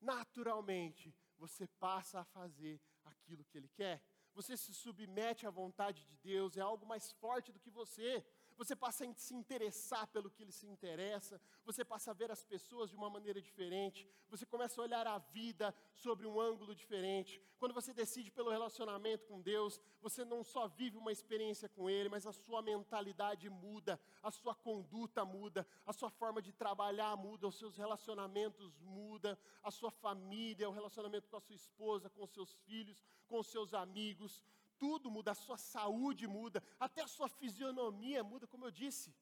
[0.00, 2.80] naturalmente, você passa a fazer
[3.28, 4.02] aquilo que Ele quer.
[4.34, 8.24] Você se submete à vontade de Deus, é algo mais forte do que você.
[8.58, 12.42] Você passa a se interessar pelo que ele se interessa, você passa a ver as
[12.42, 17.40] pessoas de uma maneira diferente, você começa a olhar a vida sobre um ângulo diferente.
[17.56, 22.08] Quando você decide pelo relacionamento com Deus, você não só vive uma experiência com Ele,
[22.08, 27.46] mas a sua mentalidade muda, a sua conduta muda, a sua forma de trabalhar muda,
[27.46, 32.32] os seus relacionamentos mudam, a sua família, o relacionamento com a sua esposa, com os
[32.32, 34.42] seus filhos, com os seus amigos,
[34.78, 39.14] tudo muda, a sua saúde muda, até a sua fisionomia muda, como eu disse.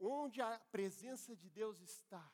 [0.00, 2.32] Onde a presença de Deus está,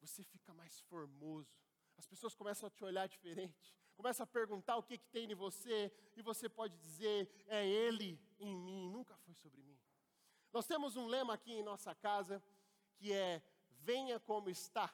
[0.00, 1.54] você fica mais formoso.
[1.96, 5.34] As pessoas começam a te olhar diferente, começam a perguntar o que, que tem em
[5.34, 9.78] você, e você pode dizer: é Ele em mim, nunca foi sobre mim.
[10.52, 12.42] Nós temos um lema aqui em nossa casa
[12.96, 14.92] que é: venha como está.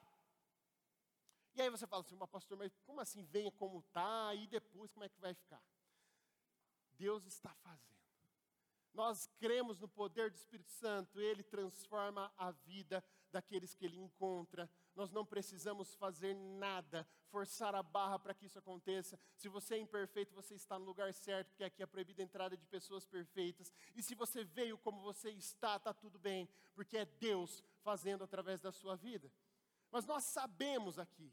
[1.54, 4.92] E aí você fala assim, mas pastor, mas como assim venha como está e depois
[4.92, 5.62] como é que vai ficar?
[6.98, 7.94] Deus está fazendo.
[8.94, 14.70] Nós cremos no poder do Espírito Santo, ele transforma a vida daqueles que ele encontra.
[14.94, 19.18] Nós não precisamos fazer nada, forçar a barra para que isso aconteça.
[19.34, 22.56] Se você é imperfeito, você está no lugar certo, porque aqui é proibida a entrada
[22.56, 23.72] de pessoas perfeitas.
[23.96, 28.60] E se você veio como você está, está tudo bem, porque é Deus fazendo através
[28.60, 29.28] da sua vida.
[29.90, 31.32] Mas nós sabemos aqui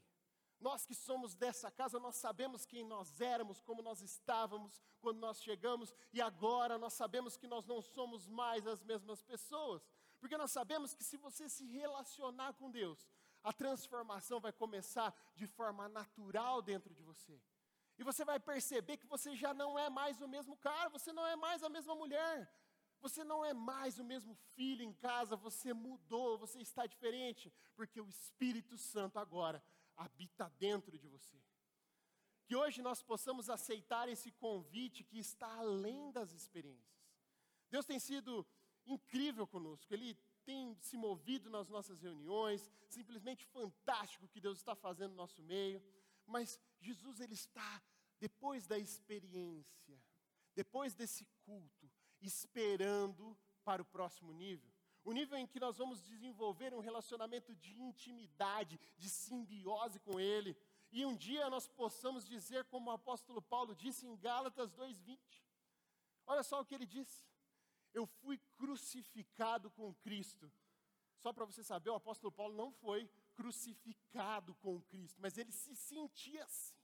[0.62, 5.42] nós que somos dessa casa, nós sabemos quem nós éramos, como nós estávamos quando nós
[5.42, 9.82] chegamos, e agora nós sabemos que nós não somos mais as mesmas pessoas,
[10.20, 13.10] porque nós sabemos que se você se relacionar com Deus,
[13.42, 17.42] a transformação vai começar de forma natural dentro de você.
[17.98, 21.26] E você vai perceber que você já não é mais o mesmo cara, você não
[21.26, 22.50] é mais a mesma mulher,
[23.00, 28.00] você não é mais o mesmo filho em casa, você mudou, você está diferente, porque
[28.00, 29.62] o Espírito Santo agora
[29.96, 31.40] habita dentro de você.
[32.44, 37.02] Que hoje nós possamos aceitar esse convite que está além das experiências.
[37.70, 38.46] Deus tem sido
[38.84, 40.14] incrível conosco, Ele
[40.44, 45.42] tem se movido nas nossas reuniões, simplesmente fantástico o que Deus está fazendo no nosso
[45.42, 45.82] meio,
[46.26, 47.82] mas Jesus, Ele está,
[48.18, 50.02] depois da experiência,
[50.54, 51.90] depois desse culto,
[52.20, 54.70] esperando para o próximo nível
[55.04, 60.56] o nível em que nós vamos desenvolver um relacionamento de intimidade, de simbiose com Ele.
[60.90, 65.18] E um dia nós possamos dizer, como o apóstolo Paulo disse em Gálatas 2,20.
[66.26, 67.24] Olha só o que ele disse.
[67.92, 70.52] Eu fui crucificado com Cristo.
[71.18, 75.74] Só para você saber, o apóstolo Paulo não foi crucificado com Cristo, mas ele se
[75.74, 76.81] sentia assim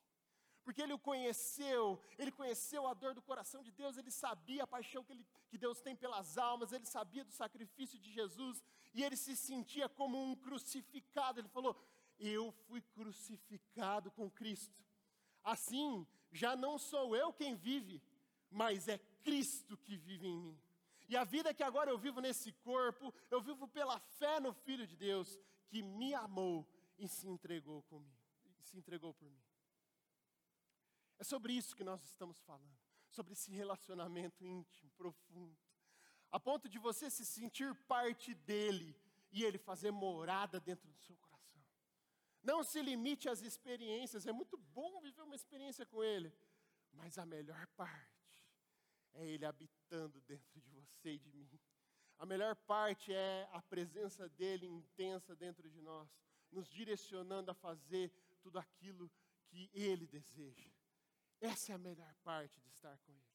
[0.69, 4.66] porque ele o conheceu, ele conheceu a dor do coração de Deus, ele sabia a
[4.66, 8.62] paixão que, ele, que Deus tem pelas almas, ele sabia do sacrifício de Jesus,
[8.93, 11.41] e ele se sentia como um crucificado.
[11.41, 11.75] Ele falou:
[12.19, 14.85] Eu fui crucificado com Cristo.
[15.43, 18.03] Assim, já não sou eu quem vive,
[18.51, 20.61] mas é Cristo que vive em mim.
[21.09, 24.87] E a vida que agora eu vivo nesse corpo, eu vivo pela fé no Filho
[24.87, 25.41] de Deus,
[25.71, 28.21] que me amou e se entregou comigo,
[28.61, 29.47] se entregou por mim.
[31.19, 32.79] É sobre isso que nós estamos falando,
[33.11, 35.59] sobre esse relacionamento íntimo, profundo,
[36.31, 38.97] a ponto de você se sentir parte dele
[39.33, 41.64] e ele fazer morada dentro do seu coração.
[42.43, 46.33] Não se limite às experiências, é muito bom viver uma experiência com ele,
[46.93, 48.19] mas a melhor parte
[49.14, 51.61] é ele habitando dentro de você e de mim.
[52.19, 56.09] A melhor parte é a presença dele intensa dentro de nós,
[56.51, 59.11] nos direcionando a fazer tudo aquilo
[59.47, 60.78] que ele deseja.
[61.41, 63.28] Essa é a melhor parte de estar com Ele.